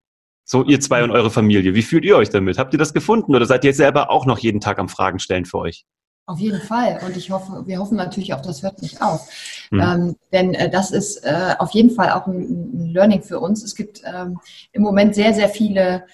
So, 0.44 0.64
ihr 0.64 0.80
zwei 0.80 1.04
und 1.04 1.10
eure 1.10 1.30
Familie. 1.30 1.74
Wie 1.74 1.82
fühlt 1.82 2.04
ihr 2.04 2.16
euch 2.16 2.28
damit? 2.28 2.58
Habt 2.58 2.74
ihr 2.74 2.78
das 2.78 2.92
gefunden 2.92 3.34
oder 3.34 3.46
seid 3.46 3.64
ihr 3.64 3.72
selber 3.72 4.10
auch 4.10 4.26
noch 4.26 4.38
jeden 4.38 4.60
Tag 4.60 4.78
am 4.78 4.88
Fragen 4.88 5.20
stellen 5.20 5.46
für 5.46 5.58
euch? 5.58 5.86
Auf 6.26 6.38
jeden 6.38 6.60
Fall. 6.60 7.00
Und 7.04 7.16
ich 7.16 7.30
hoffe, 7.30 7.64
wir 7.66 7.78
hoffen 7.78 7.96
natürlich 7.96 8.32
auch, 8.32 8.40
das 8.40 8.62
hört 8.62 8.80
nicht 8.80 9.02
auf. 9.02 9.28
Mhm. 9.74 9.80
Ähm, 9.80 10.16
denn 10.32 10.54
äh, 10.54 10.70
das 10.70 10.90
ist 10.90 11.24
äh, 11.24 11.54
auf 11.58 11.70
jeden 11.72 11.90
Fall 11.90 12.10
auch 12.10 12.26
ein, 12.26 12.40
ein, 12.40 12.86
Learning 12.92 13.22
für 13.22 13.40
uns. 13.40 13.62
Es 13.62 13.74
gibt 13.74 14.02
ähm, 14.04 14.38
im 14.72 14.82
Moment 14.82 15.14
sehr, 15.14 15.34
sehr 15.34 15.48
viele 15.48 16.04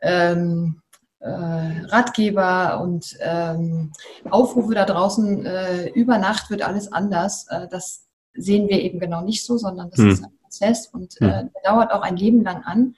ähm, 0.00 0.80
äh, 1.20 1.28
Ratgeber 1.28 2.80
und 2.82 3.16
ähm, 3.20 3.92
Aufrufe 4.30 4.74
da 4.74 4.84
draußen. 4.84 5.44
Äh, 5.44 5.88
über 5.90 6.18
Nacht 6.18 6.50
wird 6.50 6.62
alles 6.62 6.90
anders. 6.90 7.46
Äh, 7.48 7.68
das 7.68 8.06
sehen 8.34 8.68
wir 8.68 8.80
eben 8.80 8.98
genau 8.98 9.20
nicht 9.20 9.44
so, 9.44 9.58
sondern 9.58 9.90
das 9.90 9.98
mhm. 9.98 10.10
ist 10.10 10.24
ein 10.24 10.32
Prozess 10.42 10.86
und 10.86 11.20
mhm. 11.20 11.26
der 11.26 11.50
dauert 11.64 11.92
auch 11.92 12.02
ein 12.02 12.16
Leben 12.16 12.42
lang 12.42 12.62
an. 12.64 12.94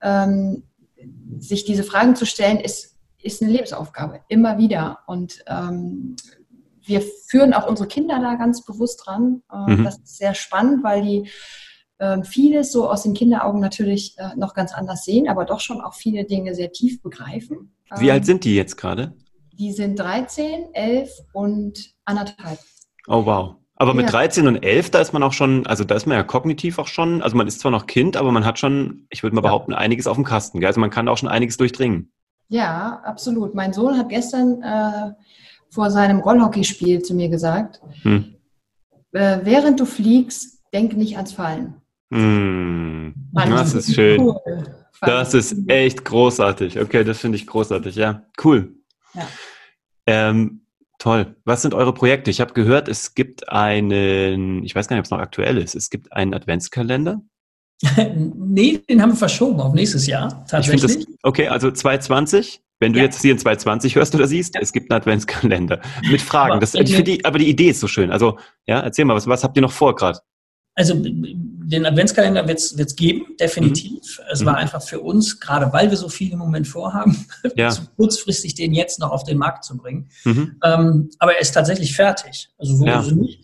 Ähm, 0.00 0.64
sich 1.38 1.64
diese 1.64 1.84
Fragen 1.84 2.16
zu 2.16 2.26
stellen, 2.26 2.58
ist 2.58 2.92
ist 3.22 3.42
eine 3.42 3.52
Lebensaufgabe, 3.52 4.20
immer 4.28 4.58
wieder. 4.58 4.98
Und 5.06 5.44
ähm, 5.46 6.16
wir 6.84 7.02
führen 7.28 7.54
auch 7.54 7.68
unsere 7.68 7.88
Kinder 7.88 8.18
da 8.20 8.34
ganz 8.34 8.64
bewusst 8.64 9.02
dran. 9.04 9.42
Äh, 9.52 9.76
mhm. 9.76 9.84
Das 9.84 9.98
ist 9.98 10.18
sehr 10.18 10.34
spannend, 10.34 10.84
weil 10.84 11.02
die 11.02 11.30
äh, 11.98 12.22
vieles 12.22 12.72
so 12.72 12.90
aus 12.90 13.04
den 13.04 13.14
Kinderaugen 13.14 13.60
natürlich 13.60 14.16
äh, 14.18 14.36
noch 14.36 14.54
ganz 14.54 14.72
anders 14.72 15.04
sehen, 15.04 15.28
aber 15.28 15.44
doch 15.44 15.60
schon 15.60 15.80
auch 15.80 15.94
viele 15.94 16.24
Dinge 16.24 16.54
sehr 16.54 16.72
tief 16.72 17.02
begreifen. 17.02 17.74
Wie 17.98 18.08
ähm, 18.08 18.14
alt 18.14 18.26
sind 18.26 18.44
die 18.44 18.56
jetzt 18.56 18.76
gerade? 18.76 19.14
Die 19.52 19.72
sind 19.72 19.98
13, 19.98 20.72
11 20.72 21.10
und 21.32 21.94
anderthalb. 22.04 22.58
Oh 23.06 23.24
wow. 23.24 23.56
Aber 23.76 23.94
mit 23.94 24.06
ja. 24.06 24.12
13 24.12 24.46
und 24.46 24.62
11, 24.62 24.90
da 24.90 25.00
ist 25.00 25.12
man 25.12 25.22
auch 25.22 25.32
schon, 25.32 25.66
also 25.66 25.82
da 25.82 25.94
ist 25.94 26.06
man 26.06 26.16
ja 26.16 26.22
kognitiv 26.22 26.78
auch 26.78 26.86
schon, 26.86 27.22
also 27.22 27.36
man 27.36 27.48
ist 27.48 27.60
zwar 27.60 27.72
noch 27.72 27.86
Kind, 27.86 28.16
aber 28.16 28.30
man 28.30 28.44
hat 28.44 28.58
schon, 28.58 29.06
ich 29.10 29.22
würde 29.22 29.34
mal 29.34 29.40
behaupten, 29.40 29.74
einiges 29.74 30.06
auf 30.06 30.16
dem 30.16 30.24
Kasten. 30.24 30.60
Gell? 30.60 30.68
Also 30.68 30.80
man 30.80 30.90
kann 30.90 31.08
auch 31.08 31.18
schon 31.18 31.28
einiges 31.28 31.56
durchdringen. 31.56 32.12
Ja, 32.48 33.00
absolut. 33.04 33.54
Mein 33.54 33.72
Sohn 33.72 33.98
hat 33.98 34.08
gestern 34.08 34.62
äh, 34.62 35.12
vor 35.72 35.90
seinem 35.90 36.20
Rollhockeyspiel 36.20 37.02
zu 37.02 37.14
mir 37.14 37.28
gesagt, 37.28 37.80
hm. 38.02 38.34
äh, 39.12 39.38
während 39.42 39.80
du 39.80 39.86
fliegst, 39.86 40.62
denk 40.72 40.96
nicht 40.96 41.16
ans 41.16 41.32
Fallen. 41.32 41.74
Hm. 42.12 43.14
Das 43.32 43.74
ist 43.74 43.94
schön. 43.94 44.20
Cool. 44.20 44.64
Das 45.00 45.34
ist 45.34 45.56
echt 45.68 46.04
großartig. 46.04 46.78
Okay, 46.78 47.02
das 47.02 47.18
finde 47.18 47.36
ich 47.36 47.46
großartig. 47.46 47.96
Ja, 47.96 48.26
cool. 48.44 48.74
Ja. 49.14 49.26
Ähm, 50.06 50.62
Toll. 51.02 51.34
Was 51.44 51.62
sind 51.62 51.74
eure 51.74 51.92
Projekte? 51.92 52.30
Ich 52.30 52.40
habe 52.40 52.52
gehört, 52.52 52.86
es 52.86 53.14
gibt 53.14 53.48
einen, 53.48 54.62
ich 54.62 54.72
weiß 54.72 54.86
gar 54.86 54.94
nicht, 54.94 55.00
ob 55.00 55.06
es 55.06 55.10
noch 55.10 55.18
aktuell 55.18 55.58
ist, 55.58 55.74
es 55.74 55.90
gibt 55.90 56.12
einen 56.12 56.32
Adventskalender. 56.32 57.20
nee, 58.14 58.80
den 58.88 59.02
haben 59.02 59.10
wir 59.10 59.16
verschoben 59.16 59.60
auf 59.60 59.74
nächstes 59.74 60.06
Jahr, 60.06 60.44
tatsächlich. 60.46 60.82
Das, 60.82 61.06
okay, 61.22 61.48
also 61.48 61.70
2020, 61.70 62.62
wenn 62.78 62.92
du 62.92 62.98
ja. 62.98 63.06
jetzt 63.06 63.22
hier 63.22 63.32
in 63.32 63.38
2020 63.38 63.96
hörst 63.96 64.14
oder 64.14 64.26
siehst, 64.26 64.54
ja. 64.54 64.60
es 64.60 64.72
gibt 64.72 64.90
einen 64.90 65.00
Adventskalender 65.00 65.80
mit 66.08 66.20
Fragen. 66.20 66.52
Aber, 66.52 66.60
das, 66.60 66.74
ich 66.74 67.02
die, 67.02 67.24
aber 67.24 67.38
die 67.38 67.48
Idee 67.48 67.70
ist 67.70 67.80
so 67.80 67.88
schön. 67.88 68.10
Also, 68.10 68.38
ja, 68.66 68.80
erzähl 68.80 69.04
mal, 69.04 69.14
was, 69.14 69.26
was 69.26 69.42
habt 69.42 69.56
ihr 69.56 69.62
noch 69.62 69.72
vor 69.72 69.94
gerade? 69.96 70.20
Also 70.74 70.94
den 70.94 71.84
Adventskalender 71.84 72.48
wird 72.48 72.58
es 72.58 72.96
geben, 72.96 73.36
definitiv. 73.38 74.18
Mhm. 74.18 74.24
Es 74.30 74.44
war 74.44 74.54
mhm. 74.54 74.58
einfach 74.60 74.82
für 74.82 75.00
uns, 75.00 75.38
gerade 75.38 75.72
weil 75.72 75.90
wir 75.90 75.96
so 75.96 76.08
viel 76.08 76.32
im 76.32 76.38
Moment 76.38 76.66
vorhaben, 76.66 77.26
ja. 77.56 77.70
zu 77.70 77.82
kurzfristig 77.96 78.54
den 78.54 78.72
jetzt 78.72 78.98
noch 78.98 79.10
auf 79.10 79.24
den 79.24 79.38
Markt 79.38 79.64
zu 79.64 79.76
bringen. 79.76 80.08
Mhm. 80.24 80.56
Ähm, 80.62 81.10
aber 81.18 81.34
er 81.34 81.40
ist 81.40 81.52
tatsächlich 81.52 81.94
fertig. 81.94 82.48
Also 82.58 82.76
so 82.76 82.86
ja. 82.86 83.02
nicht. 83.02 83.40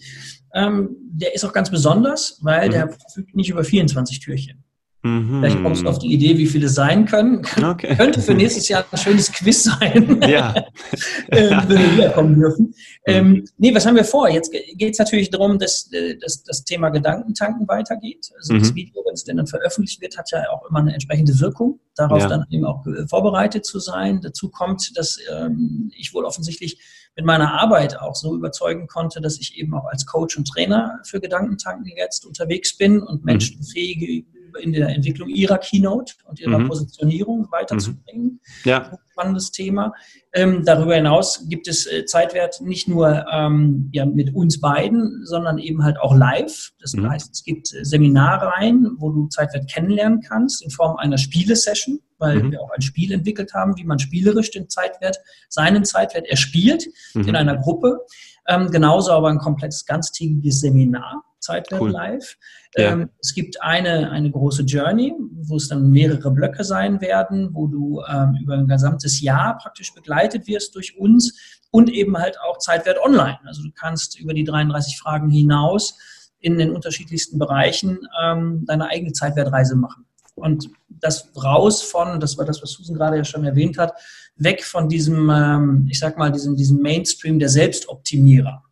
Ähm, 0.55 0.97
der 1.11 1.35
ist 1.35 1.45
auch 1.45 1.53
ganz 1.53 1.71
besonders, 1.71 2.39
weil 2.43 2.69
der 2.71 2.87
mhm. 2.87 2.93
verfügt 2.93 3.37
nicht 3.37 3.51
über 3.51 3.65
24 3.65 4.21
Türchen. 4.21 4.65
Mhm. 5.03 5.39
Vielleicht 5.39 5.63
kommst 5.63 5.83
du 5.83 5.89
auf 5.89 5.99
die 6.01 6.13
Idee, 6.13 6.37
wie 6.39 6.47
viele 6.47 6.69
sein 6.69 7.07
können. 7.07 7.47
Okay. 7.63 7.95
Könnte 7.97 8.21
für 8.21 8.35
nächstes 8.35 8.69
Jahr 8.69 8.85
ein 8.91 8.99
schönes 8.99 9.31
Quiz 9.31 9.63
sein. 9.65 10.21
Ja. 10.29 10.55
ähm, 11.31 11.63
wenn 11.69 11.79
wir 11.79 11.93
wiederkommen 11.93 12.35
dürfen. 12.35 12.67
Mhm. 12.67 12.75
Ähm, 13.07 13.45
nee, 13.59 13.73
was 13.73 13.87
haben 13.87 13.95
wir 13.95 14.05
vor? 14.05 14.29
Jetzt 14.29 14.51
geht 14.53 14.93
es 14.93 14.99
natürlich 14.99 15.31
darum, 15.31 15.59
dass, 15.61 15.89
äh, 15.93 16.17
dass 16.19 16.43
das 16.43 16.65
Thema 16.65 16.89
Gedankentanken 16.89 17.69
weitergeht. 17.69 18.29
Also 18.39 18.55
mhm. 18.55 18.59
das 18.59 18.75
Video, 18.75 19.03
wenn 19.07 19.15
es 19.15 19.23
denn 19.23 19.37
dann 19.37 19.47
veröffentlicht 19.47 20.01
wird, 20.01 20.19
hat 20.19 20.33
ja 20.33 20.43
auch 20.51 20.69
immer 20.69 20.81
eine 20.81 20.93
entsprechende 20.93 21.39
Wirkung, 21.39 21.79
darauf 21.95 22.23
ja. 22.23 22.29
dann 22.29 22.45
eben 22.51 22.65
auch 22.65 22.85
äh, 22.87 23.07
vorbereitet 23.07 23.65
zu 23.65 23.79
sein. 23.79 24.21
Dazu 24.21 24.51
kommt, 24.51 24.99
dass 24.99 25.19
ähm, 25.33 25.93
ich 25.97 26.13
wohl 26.13 26.25
offensichtlich 26.25 26.81
mit 27.19 27.27
meiner 27.27 27.61
Arbeit 27.61 28.01
auch 28.01 28.15
so 28.15 28.37
überzeugen 28.37 28.87
konnte, 28.87 29.21
dass 29.21 29.41
ich 29.41 29.59
eben 29.59 29.75
auch 29.75 29.87
als 29.87 30.07
Coach 30.07 30.39
und 30.39 30.47
Trainer 30.47 31.01
für 31.05 31.21
Gedankentanken 31.21 31.91
jetzt 31.97 32.25
unterwegs 32.25 32.79
bin 32.79 33.03
und 33.03 33.23
mhm. 33.23 33.25
Menschen 33.25 33.63
fähige 33.65 34.25
in 34.61 34.73
der 34.73 34.91
Entwicklung 34.91 35.29
ihrer 35.29 35.59
Keynote 35.59 36.15
und 36.27 36.39
ihrer 36.39 36.61
mhm. 36.61 36.69
Positionierung 36.69 37.49
weiterzubringen. 37.51 38.41
Mhm. 38.65 38.71
Ja. 38.71 38.99
Spannendes 39.11 39.51
Thema. 39.51 39.93
Ähm, 40.33 40.63
darüber 40.65 40.95
hinaus 40.95 41.45
gibt 41.49 41.67
es 41.67 41.87
äh, 41.87 42.05
Zeitwert 42.05 42.61
nicht 42.61 42.87
nur 42.87 43.27
ähm, 43.33 43.91
ja, 43.93 44.07
mit 44.07 44.33
uns 44.33 44.61
beiden, 44.61 45.27
sondern 45.27 45.59
eben 45.59 45.83
halt 45.83 45.99
auch 45.99 46.15
live. 46.15 46.71
Das 46.81 46.93
mhm. 46.93 47.11
heißt, 47.11 47.33
es 47.33 47.43
gibt 47.43 47.75
äh, 47.75 47.85
Seminarreihen, 47.85 48.95
wo 48.99 49.11
du 49.11 49.27
Zeitwert 49.27 49.69
kennenlernen 49.69 50.21
kannst 50.21 50.63
in 50.63 50.71
Form 50.71 50.97
einer 50.99 51.19
Spielesession, 51.19 51.99
weil 52.19 52.43
mhm. 52.43 52.53
wir 52.53 52.61
auch 52.61 52.71
ein 52.71 52.83
Spiel 52.83 53.13
entwickelt 53.13 53.55
haben, 53.55 53.77
wie 53.77 53.85
man 53.85 53.99
spielerisch 53.99 54.51
den 54.51 54.69
Zeitwert, 54.69 55.19
seinen 55.49 55.85
Zeitwert 55.85 56.27
erspielt 56.27 56.87
in 57.15 57.23
mhm. 57.23 57.35
einer 57.35 57.57
Gruppe. 57.57 58.01
Ähm, 58.47 58.71
genauso 58.71 59.13
aber 59.13 59.29
ein 59.29 59.39
komplettes 59.39 59.85
ganztägiges 59.85 60.61
Seminar 60.61 61.23
Zeitwert 61.41 61.81
cool. 61.81 61.91
live. 61.91 62.37
Ja. 62.77 62.93
Ähm, 62.93 63.11
es 63.21 63.35
gibt 63.35 63.63
eine, 63.63 64.11
eine 64.11 64.31
große 64.31 64.63
Journey, 64.63 65.15
wo 65.43 65.57
es 65.57 65.69
dann 65.69 65.91
mehrere 65.91 66.31
Blöcke 66.31 66.65
sein 66.65 67.01
werden, 67.01 67.51
wo 67.55 67.67
du 67.67 68.03
ähm, 68.09 68.37
über 68.43 68.55
ein 68.55 68.69
gesamtes 68.69 69.21
Jahr 69.21 69.57
praktisch 69.59 69.95
begleitet 69.95 70.47
wirst 70.47 70.75
durch 70.75 70.99
uns 70.99 71.59
und 71.71 71.91
eben 71.91 72.19
halt 72.19 72.39
auch 72.41 72.59
Zeitwert 72.59 72.99
online. 72.99 73.39
Also 73.45 73.63
du 73.63 73.71
kannst 73.73 74.19
über 74.19 74.35
die 74.35 74.45
33 74.45 74.99
Fragen 74.99 75.31
hinaus 75.31 75.97
in 76.41 76.59
den 76.59 76.73
unterschiedlichsten 76.73 77.39
Bereichen 77.39 77.99
ähm, 78.23 78.65
deine 78.67 78.89
eigene 78.89 79.13
Zeitwertreise 79.13 79.77
machen. 79.77 80.08
Und 80.39 80.71
das 80.89 81.31
raus 81.43 81.83
von, 81.83 82.21
das 82.21 82.39
war 82.39 82.45
das, 82.45 82.63
was 82.63 82.73
Susan 82.73 82.97
gerade 82.97 83.17
ja 83.17 83.25
schon 83.25 83.45
erwähnt 83.45 83.79
hat, 83.79 83.93
weg 84.37 84.65
von 84.65 84.89
diesem, 84.89 85.31
ähm, 85.31 85.87
ich 85.91 85.99
sag 85.99 86.17
mal, 86.19 86.33
diesem, 86.33 86.57
diesem 86.57 86.81
Mainstream 86.81 87.39
der 87.39 87.49
Selbstoptimierer 87.49 88.63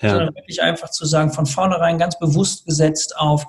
ja. 0.00 0.10
sondern 0.10 0.34
wirklich 0.34 0.62
einfach 0.62 0.90
zu 0.90 1.06
sagen, 1.06 1.32
von 1.32 1.46
vornherein 1.46 1.98
ganz 1.98 2.18
bewusst 2.18 2.66
gesetzt 2.66 3.16
auf 3.16 3.46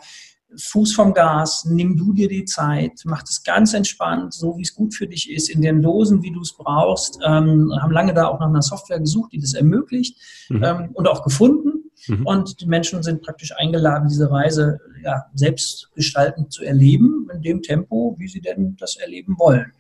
Fuß 0.55 0.95
vom 0.95 1.13
Gas, 1.13 1.65
nimm 1.65 1.97
du 1.97 2.13
dir 2.13 2.29
die 2.29 2.45
Zeit, 2.45 3.01
mach 3.03 3.21
das 3.21 3.43
ganz 3.43 3.73
entspannt, 3.73 4.33
so 4.33 4.57
wie 4.57 4.61
es 4.61 4.73
gut 4.73 4.93
für 4.93 5.05
dich 5.05 5.29
ist, 5.29 5.49
in 5.49 5.61
den 5.61 5.81
Dosen, 5.81 6.23
wie 6.23 6.31
du 6.31 6.39
es 6.39 6.55
brauchst. 6.55 7.19
Ähm, 7.21 7.73
haben 7.81 7.91
lange 7.91 8.13
da 8.13 8.27
auch 8.27 8.39
nach 8.39 8.47
einer 8.47 8.61
Software 8.61 8.99
gesucht, 8.99 9.33
die 9.33 9.39
das 9.39 9.53
ermöglicht 9.53 10.17
mhm. 10.49 10.63
ähm, 10.63 10.89
und 10.93 11.07
auch 11.07 11.21
gefunden. 11.23 11.76
Mhm. 12.07 12.25
Und 12.25 12.61
die 12.61 12.67
Menschen 12.67 13.03
sind 13.03 13.21
praktisch 13.21 13.53
eingeladen, 13.57 14.09
diese 14.09 14.31
Reise 14.31 14.79
ja, 15.03 15.25
selbst 15.33 15.89
gestaltend 15.95 16.51
zu 16.51 16.63
erleben, 16.63 17.29
in 17.33 17.41
dem 17.41 17.61
Tempo, 17.61 18.15
wie 18.17 18.27
sie 18.27 18.41
denn 18.41 18.75
das 18.79 18.95
erleben 18.95 19.35
wollen. 19.37 19.71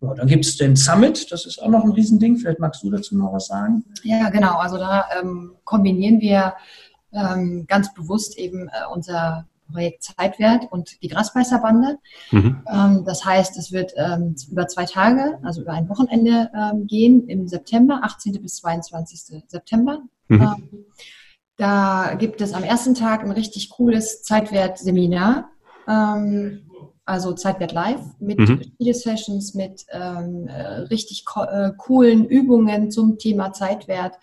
Ja, 0.00 0.14
dann 0.14 0.28
gibt 0.28 0.46
es 0.46 0.56
den 0.56 0.76
Summit, 0.76 1.30
das 1.30 1.44
ist 1.44 1.62
auch 1.62 1.68
noch 1.68 1.84
ein 1.84 1.92
Riesending. 1.92 2.36
Vielleicht 2.38 2.58
magst 2.58 2.82
du 2.82 2.90
dazu 2.90 3.16
noch 3.16 3.32
was 3.32 3.48
sagen. 3.48 3.84
Ja, 4.02 4.30
genau. 4.30 4.56
Also 4.56 4.78
da 4.78 5.04
ähm, 5.20 5.52
kombinieren 5.64 6.20
wir 6.20 6.54
ähm, 7.12 7.66
ganz 7.66 7.92
bewusst 7.92 8.38
eben 8.38 8.68
äh, 8.68 8.92
unser 8.92 9.46
Projekt 9.70 10.02
Zeitwert 10.02 10.64
und 10.70 11.02
die 11.02 11.08
Grasbeißerbande. 11.08 11.98
Mhm. 12.30 12.62
Ähm, 12.72 13.04
das 13.04 13.24
heißt, 13.24 13.56
es 13.56 13.72
wird 13.72 13.92
ähm, 13.96 14.34
über 14.50 14.66
zwei 14.68 14.84
Tage, 14.84 15.38
also 15.42 15.62
über 15.62 15.72
ein 15.72 15.88
Wochenende 15.88 16.50
ähm, 16.54 16.86
gehen 16.86 17.28
im 17.28 17.46
September, 17.46 18.00
18. 18.02 18.40
bis 18.42 18.56
22. 18.56 19.42
September. 19.46 20.00
Mhm. 20.28 20.56
Da 21.60 22.14
gibt 22.18 22.40
es 22.40 22.54
am 22.54 22.64
ersten 22.64 22.94
Tag 22.94 23.22
ein 23.22 23.32
richtig 23.32 23.68
cooles 23.68 24.22
Zeitwert-Seminar. 24.22 25.50
Ähm, 25.86 26.62
also 27.04 27.34
Zeitwert 27.34 27.72
Live 27.72 28.00
mit 28.18 28.38
mhm. 28.38 28.60
Video-Sessions, 28.60 29.52
mit 29.52 29.84
ähm, 29.90 30.46
äh, 30.46 30.62
richtig 30.88 31.24
äh, 31.36 31.72
coolen 31.76 32.24
Übungen 32.24 32.90
zum 32.90 33.18
Thema 33.18 33.52
Zeitwert 33.52 34.14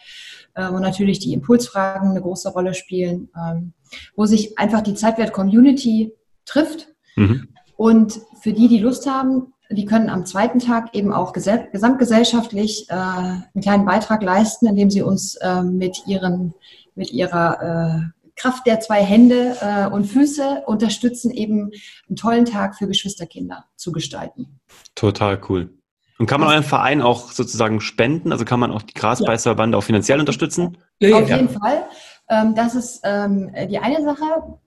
äh, 0.55 0.67
und 0.67 0.81
natürlich 0.81 1.19
die 1.19 1.33
Impulsfragen 1.33 2.09
eine 2.09 2.21
große 2.21 2.49
Rolle 2.49 2.73
spielen, 2.73 3.29
ähm, 3.39 3.73
wo 4.15 4.25
sich 4.25 4.57
einfach 4.57 4.81
die 4.81 4.95
Zeitwert-Community 4.95 6.13
trifft. 6.45 6.87
Mhm. 7.17 7.49
Und 7.75 8.19
für 8.41 8.53
die, 8.53 8.67
die 8.67 8.79
Lust 8.79 9.07
haben, 9.07 9.53
die 9.69 9.85
können 9.85 10.09
am 10.09 10.25
zweiten 10.25 10.57
Tag 10.57 10.95
eben 10.95 11.13
auch 11.13 11.33
gesamtgesellschaftlich 11.33 12.87
äh, 12.89 12.93
einen 12.95 13.61
kleinen 13.61 13.85
Beitrag 13.85 14.23
leisten, 14.23 14.65
indem 14.65 14.89
sie 14.89 15.03
uns 15.03 15.35
äh, 15.35 15.61
mit 15.61 16.07
ihren 16.07 16.55
mit 16.97 17.11
ihrer 17.11 18.11
äh, 18.11 18.17
Kraft 18.35 18.67
der 18.67 18.79
zwei 18.79 19.03
Hände 19.03 19.57
äh, 19.61 19.87
und 19.87 20.05
Füße 20.05 20.63
unterstützen, 20.65 21.31
eben 21.31 21.71
einen 22.07 22.15
tollen 22.15 22.45
Tag 22.45 22.75
für 22.75 22.87
Geschwisterkinder 22.87 23.65
zu 23.75 23.91
gestalten. 23.91 24.59
Total 24.95 25.39
cool. 25.49 25.73
Und 26.19 26.25
kann 26.25 26.39
man 26.39 26.49
euren 26.49 26.63
Verein 26.63 27.01
auch 27.01 27.31
sozusagen 27.31 27.79
spenden? 27.79 28.31
Also 28.31 28.43
kann 28.43 28.59
man 28.59 28.71
auch 28.71 28.81
die 28.81 28.93
Grasbeißerbande 28.93 29.75
ja. 29.75 29.79
auch 29.79 29.83
finanziell 29.83 30.19
unterstützen? 30.19 30.77
Ja, 30.99 31.17
Auf 31.17 31.29
jeden 31.29 31.49
Fall. 31.49 31.85
Ähm, 32.29 32.55
das 32.55 32.75
ist 32.75 33.01
ähm, 33.03 33.51
die 33.69 33.77
eine 33.77 34.03
Sache. 34.03 34.59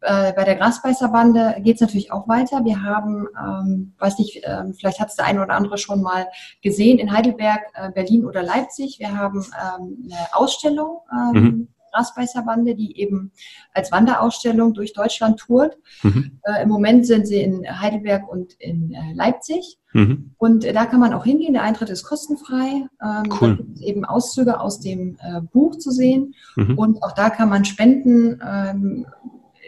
Äh, 0.00 0.32
bei 0.32 0.44
der 0.44 0.56
Grasbeißerbande 0.56 1.56
geht 1.60 1.76
es 1.76 1.80
natürlich 1.80 2.12
auch 2.12 2.28
weiter. 2.28 2.64
Wir 2.64 2.82
haben, 2.82 3.26
ähm, 3.38 3.94
weiß 3.98 4.18
nicht, 4.18 4.44
äh, 4.44 4.64
vielleicht 4.78 5.00
hat 5.00 5.08
es 5.08 5.16
der 5.16 5.26
eine 5.26 5.42
oder 5.42 5.54
andere 5.54 5.78
schon 5.78 6.02
mal 6.02 6.26
gesehen, 6.62 6.98
in 6.98 7.12
Heidelberg, 7.12 7.60
äh, 7.74 7.90
Berlin 7.90 8.24
oder 8.24 8.42
Leipzig. 8.42 8.98
Wir 8.98 9.16
haben 9.16 9.44
ähm, 9.44 10.10
eine 10.10 10.34
Ausstellung 10.34 11.00
ähm, 11.12 11.42
mhm. 11.42 11.68
Grasbeißerbande, 11.92 12.74
die 12.74 12.98
eben 13.00 13.32
als 13.72 13.90
Wanderausstellung 13.92 14.74
durch 14.74 14.92
Deutschland 14.92 15.40
tourt. 15.40 15.76
Mhm. 16.02 16.38
Äh, 16.42 16.62
Im 16.62 16.68
Moment 16.68 17.06
sind 17.06 17.26
sie 17.26 17.42
in 17.42 17.64
Heidelberg 17.80 18.28
und 18.28 18.54
in 18.54 18.92
äh, 18.92 19.12
Leipzig. 19.14 19.78
Mhm. 19.92 20.34
Und 20.38 20.64
äh, 20.64 20.72
da 20.72 20.86
kann 20.86 21.00
man 21.00 21.14
auch 21.14 21.24
hingehen. 21.24 21.54
Der 21.54 21.62
Eintritt 21.62 21.90
ist 21.90 22.04
kostenfrei. 22.04 22.86
Ähm, 23.02 23.32
cool. 23.40 23.50
Da 23.50 23.54
gibt 23.56 23.76
es 23.76 23.82
eben 23.82 24.04
Auszüge 24.04 24.60
aus 24.60 24.80
dem 24.80 25.16
äh, 25.20 25.40
Buch 25.40 25.76
zu 25.78 25.90
sehen. 25.90 26.34
Mhm. 26.56 26.78
Und 26.78 27.02
auch 27.02 27.12
da 27.12 27.30
kann 27.30 27.48
man 27.48 27.64
spenden. 27.64 28.40
Ähm, 28.46 29.06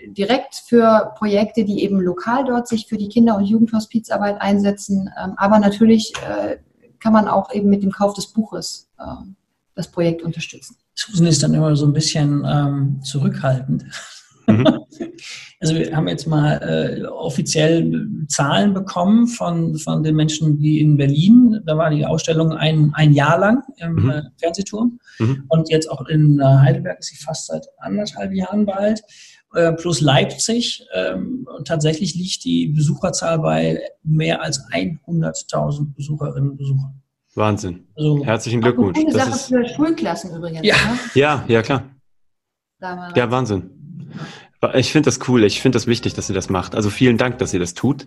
direkt 0.09 0.55
für 0.67 1.13
Projekte, 1.17 1.65
die 1.65 1.83
eben 1.83 2.01
lokal 2.01 2.45
dort 2.45 2.69
sich 2.69 2.87
für 2.87 2.97
die 2.97 3.09
Kinder- 3.09 3.37
und 3.37 3.45
Jugendhospizarbeit 3.45 4.41
einsetzen. 4.41 5.11
Ähm, 5.23 5.35
aber 5.37 5.59
natürlich 5.59 6.13
äh, 6.29 6.57
kann 6.99 7.13
man 7.13 7.29
auch 7.29 7.53
eben 7.53 7.69
mit 7.69 7.83
dem 7.83 7.91
Kauf 7.91 8.15
des 8.15 8.27
Buches 8.29 8.89
äh, 8.99 9.05
das 9.75 9.89
Projekt 9.89 10.23
unterstützen. 10.23 10.77
Susan 10.95 11.27
ist 11.27 11.43
dann 11.43 11.55
immer 11.55 11.75
so 11.77 11.87
ein 11.87 11.93
bisschen 11.93 12.45
ähm, 12.47 13.01
zurückhaltend. 13.03 13.85
Mhm. 14.47 14.81
Also 15.63 15.75
wir 15.75 15.95
haben 15.95 16.09
jetzt 16.09 16.27
mal 16.27 16.57
äh, 16.63 17.05
offiziell 17.05 18.09
Zahlen 18.29 18.73
bekommen 18.73 19.27
von, 19.27 19.77
von 19.77 20.03
den 20.03 20.17
Menschen, 20.17 20.59
die 20.59 20.81
in 20.81 20.97
Berlin, 20.97 21.61
da 21.67 21.77
war 21.77 21.91
die 21.91 22.07
Ausstellung 22.07 22.53
ein, 22.53 22.93
ein 22.95 23.13
Jahr 23.13 23.39
lang 23.39 23.63
im 23.77 23.93
mhm. 23.93 24.11
äh, 24.11 24.23
Fernsehturm 24.39 24.99
mhm. 25.19 25.45
und 25.49 25.69
jetzt 25.69 25.91
auch 25.91 26.07
in 26.07 26.41
äh, 26.41 26.45
Heidelberg 26.45 27.01
ist 27.01 27.09
sie 27.09 27.23
fast 27.23 27.49
seit 27.49 27.67
anderthalb 27.79 28.33
Jahren 28.33 28.65
bald, 28.65 29.03
äh, 29.55 29.73
plus 29.73 30.01
Leipzig 30.01 30.85
ähm, 30.95 31.47
und 31.57 31.67
tatsächlich 31.67 32.15
liegt 32.15 32.45
die 32.45 32.69
Besucherzahl 32.69 33.39
bei 33.39 33.81
mehr 34.03 34.43
als 34.43 34.61
100.000 34.73 35.95
Besucherinnen 35.95 36.51
und 36.51 36.57
Besuchern. 36.57 37.03
Wahnsinn. 37.35 37.87
Also, 37.97 38.25
Herzlichen 38.25 38.61
Glückwunsch. 38.61 38.99
Eine 38.99 39.13
Sache 39.13 39.31
ist, 39.31 39.47
für 39.47 39.69
Schulklassen 39.69 40.35
übrigens. 40.35 40.67
Ja, 40.67 40.75
ne? 40.77 40.99
ja, 41.15 41.45
ja, 41.49 41.63
klar. 41.63 41.85
Ja, 42.81 43.31
Wahnsinn. 43.31 43.71
Ich 44.75 44.93
finde 44.93 45.07
das 45.07 45.27
cool. 45.29 45.45
Ich 45.45 45.61
finde 45.61 45.77
das 45.77 45.87
wichtig, 45.87 46.15
dass 46.15 46.29
ihr 46.29 46.35
das 46.35 46.51
macht. 46.51 46.75
Also 46.75 46.91
vielen 46.91 47.17
Dank, 47.17 47.39
dass 47.39 47.55
ihr 47.55 47.61
das 47.61 47.75
tut. 47.75 48.07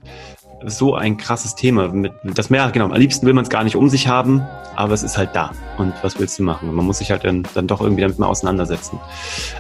So 0.65 0.95
ein 0.95 1.17
krasses 1.17 1.56
Thema. 1.56 1.89
Mit, 1.89 2.13
das 2.23 2.49
mehr, 2.49 2.69
genau. 2.71 2.86
Am 2.86 2.93
liebsten 2.93 3.26
will 3.26 3.34
man 3.34 3.43
es 3.43 3.49
gar 3.49 3.63
nicht 3.63 3.76
um 3.76 3.89
sich 3.89 4.08
haben, 4.08 4.45
aber 4.76 4.93
es 4.93 5.04
ist 5.04 5.17
halt 5.17 5.36
da. 5.36 5.52
Und 5.78 5.93
was 6.02 6.19
willst 6.19 6.39
du 6.39 6.43
machen? 6.43 6.73
Man 6.73 6.86
muss 6.86 6.99
sich 6.99 7.12
halt 7.12 7.23
dann, 7.26 7.43
dann 7.54 7.67
doch 7.67 7.82
irgendwie 7.82 8.02
damit 8.02 8.19
mal 8.19 8.28
auseinandersetzen. 8.28 8.99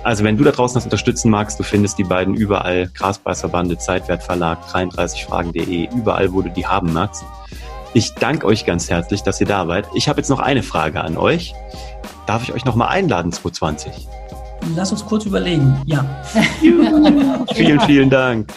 Also 0.03 0.23
wenn 0.23 0.37
du 0.37 0.43
da 0.43 0.51
draußen 0.51 0.75
das 0.75 0.85
unterstützen 0.85 1.29
magst, 1.29 1.59
du 1.59 1.63
findest 1.63 1.97
die 1.97 2.03
beiden 2.03 2.35
überall. 2.35 2.89
Grasbeißerbande, 2.93 3.77
Zeitwertverlag, 3.77 4.59
33fragen.de, 4.69 5.89
überall, 5.95 6.31
wo 6.33 6.41
du 6.41 6.49
die 6.49 6.65
haben 6.65 6.93
magst. 6.93 7.23
Ich 7.93 8.13
danke 8.15 8.47
euch 8.47 8.65
ganz 8.65 8.89
herzlich, 8.89 9.21
dass 9.21 9.39
ihr 9.39 9.47
da 9.47 9.67
seid. 9.67 9.87
Ich 9.93 10.09
habe 10.09 10.19
jetzt 10.19 10.29
noch 10.29 10.39
eine 10.39 10.63
Frage 10.63 11.01
an 11.01 11.17
euch. 11.17 11.53
Darf 12.25 12.43
ich 12.43 12.53
euch 12.53 12.65
noch 12.65 12.75
mal 12.75 12.87
einladen 12.87 13.31
2020? 13.31 14.07
Lass 14.75 14.91
uns 14.91 15.05
kurz 15.05 15.25
überlegen. 15.25 15.79
Ja. 15.85 16.05
vielen, 17.53 17.79
vielen 17.81 18.09
Dank. 18.09 18.51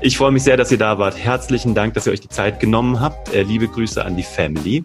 Ich 0.00 0.16
freue 0.16 0.32
mich 0.32 0.42
sehr, 0.42 0.56
dass 0.56 0.70
ihr 0.72 0.78
da 0.78 0.98
wart. 0.98 1.16
Herzlichen 1.16 1.74
Dank, 1.74 1.94
dass 1.94 2.06
ihr 2.06 2.12
euch 2.12 2.20
die 2.20 2.28
Zeit 2.28 2.60
genommen 2.60 3.00
habt. 3.00 3.32
Äh, 3.34 3.42
liebe 3.42 3.68
Grüße 3.68 4.04
an 4.04 4.16
die 4.16 4.22
Family. 4.22 4.84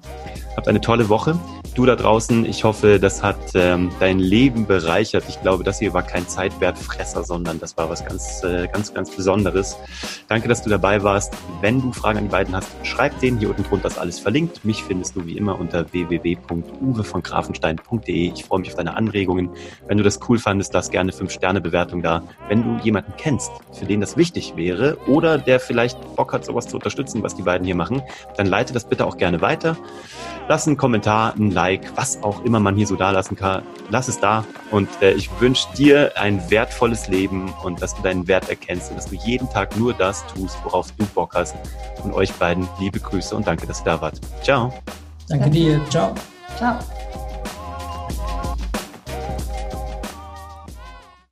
Habt 0.56 0.68
eine 0.68 0.82
tolle 0.82 1.10
Woche 1.10 1.38
du 1.74 1.86
da 1.86 1.96
draußen, 1.96 2.46
ich 2.46 2.64
hoffe, 2.64 3.00
das 3.00 3.24
hat 3.24 3.38
ähm, 3.54 3.90
dein 4.00 4.20
Leben 4.20 4.66
bereichert. 4.66 5.24
Ich 5.28 5.42
glaube, 5.42 5.64
das 5.64 5.80
hier 5.80 5.94
war 5.94 6.04
kein 6.04 6.28
Zeitwertfresser, 6.28 7.24
sondern 7.24 7.60
das 7.60 7.78
war 7.78 7.90
was 7.90 8.06
ganz, 8.06 8.44
äh, 8.44 8.68
ganz, 8.68 8.94
ganz 8.94 9.10
Besonderes. 9.10 9.78
Danke, 10.28 10.48
dass 10.48 10.64
du 10.64 10.70
dabei 10.70 11.04
warst. 11.04 11.34
Wenn 11.62 11.82
du 11.82 11.92
Fragen 11.92 12.20
an 12.20 12.24
die 12.26 12.32
beiden 12.32 12.56
hast, 12.56 12.70
schreib 12.84 13.20
denen. 13.20 13.40
Hier 13.40 13.50
unten 13.50 13.64
drunter 13.64 13.88
ist 13.88 13.98
alles 13.98 14.20
verlinkt. 14.20 14.64
Mich 14.66 14.84
findest 14.84 15.16
du 15.16 15.26
wie 15.26 15.38
immer 15.38 15.60
unter 15.60 15.92
www.uwe 15.92 17.04
Ich 18.06 18.46
freue 18.46 18.60
mich 18.60 18.70
auf 18.70 18.76
deine 18.76 18.96
Anregungen. 18.96 19.50
Wenn 19.88 19.98
du 19.98 20.04
das 20.04 20.20
cool 20.30 20.40
fandest, 20.40 20.74
lass 20.74 20.92
gerne 20.92 21.12
5-Sterne-Bewertung 21.12 22.02
da. 22.02 22.24
Wenn 22.48 22.64
du 22.64 22.84
jemanden 22.84 23.14
kennst, 23.18 23.52
für 23.74 23.86
den 23.86 24.02
das 24.02 24.18
wichtig 24.18 24.54
wäre 24.56 24.98
oder 25.08 25.38
der 25.38 25.60
vielleicht 25.60 26.16
Bock 26.16 26.34
hat, 26.34 26.46
sowas 26.46 26.68
zu 26.68 26.76
unterstützen, 26.76 27.24
was 27.24 27.36
die 27.36 27.44
beiden 27.44 27.66
hier 27.66 27.76
machen, 27.76 28.02
dann 28.38 28.48
leite 28.48 28.74
das 28.74 28.86
bitte 28.86 29.06
auch 29.06 29.18
gerne 29.18 29.42
weiter. 29.42 29.78
Lass 30.48 30.66
einen 30.66 30.78
Kommentar, 30.78 31.36
ein 31.36 31.52
Like, 31.52 31.69
was 31.96 32.22
auch 32.24 32.44
immer 32.44 32.60
man 32.60 32.76
hier 32.76 32.88
so 32.88 32.96
da 32.96 33.12
lassen 33.12 33.36
kann. 33.36 33.64
Lass 33.90 34.08
es 34.08 34.20
da. 34.20 34.46
Und 34.72 34.90
äh, 35.02 35.12
ich 35.14 35.30
wünsche 35.40 35.68
dir 35.78 36.12
ein 36.16 36.50
wertvolles 36.50 37.08
Leben 37.08 37.54
und 37.64 37.82
dass 37.82 37.96
du 37.96 38.02
deinen 38.02 38.28
Wert 38.28 38.50
erkennst 38.50 38.90
und 38.90 38.98
dass 38.98 39.08
du 39.08 39.16
jeden 39.16 39.50
Tag 39.50 39.78
nur 39.78 39.94
das 39.94 40.26
tust, 40.28 40.58
worauf 40.64 40.92
du 40.94 41.06
Bock 41.08 41.36
hast. 41.36 41.56
Und 42.04 42.14
euch 42.14 42.32
beiden 42.34 42.68
liebe 42.80 43.00
Grüße 43.00 43.36
und 43.36 43.46
danke, 43.46 43.68
dass 43.68 43.82
ihr 43.82 43.86
da 43.86 44.02
wart. 44.02 44.20
Ciao. 44.42 44.74
Danke 45.28 45.50
dir. 45.50 45.82
Ciao. 45.90 46.14
Ciao. 46.58 46.80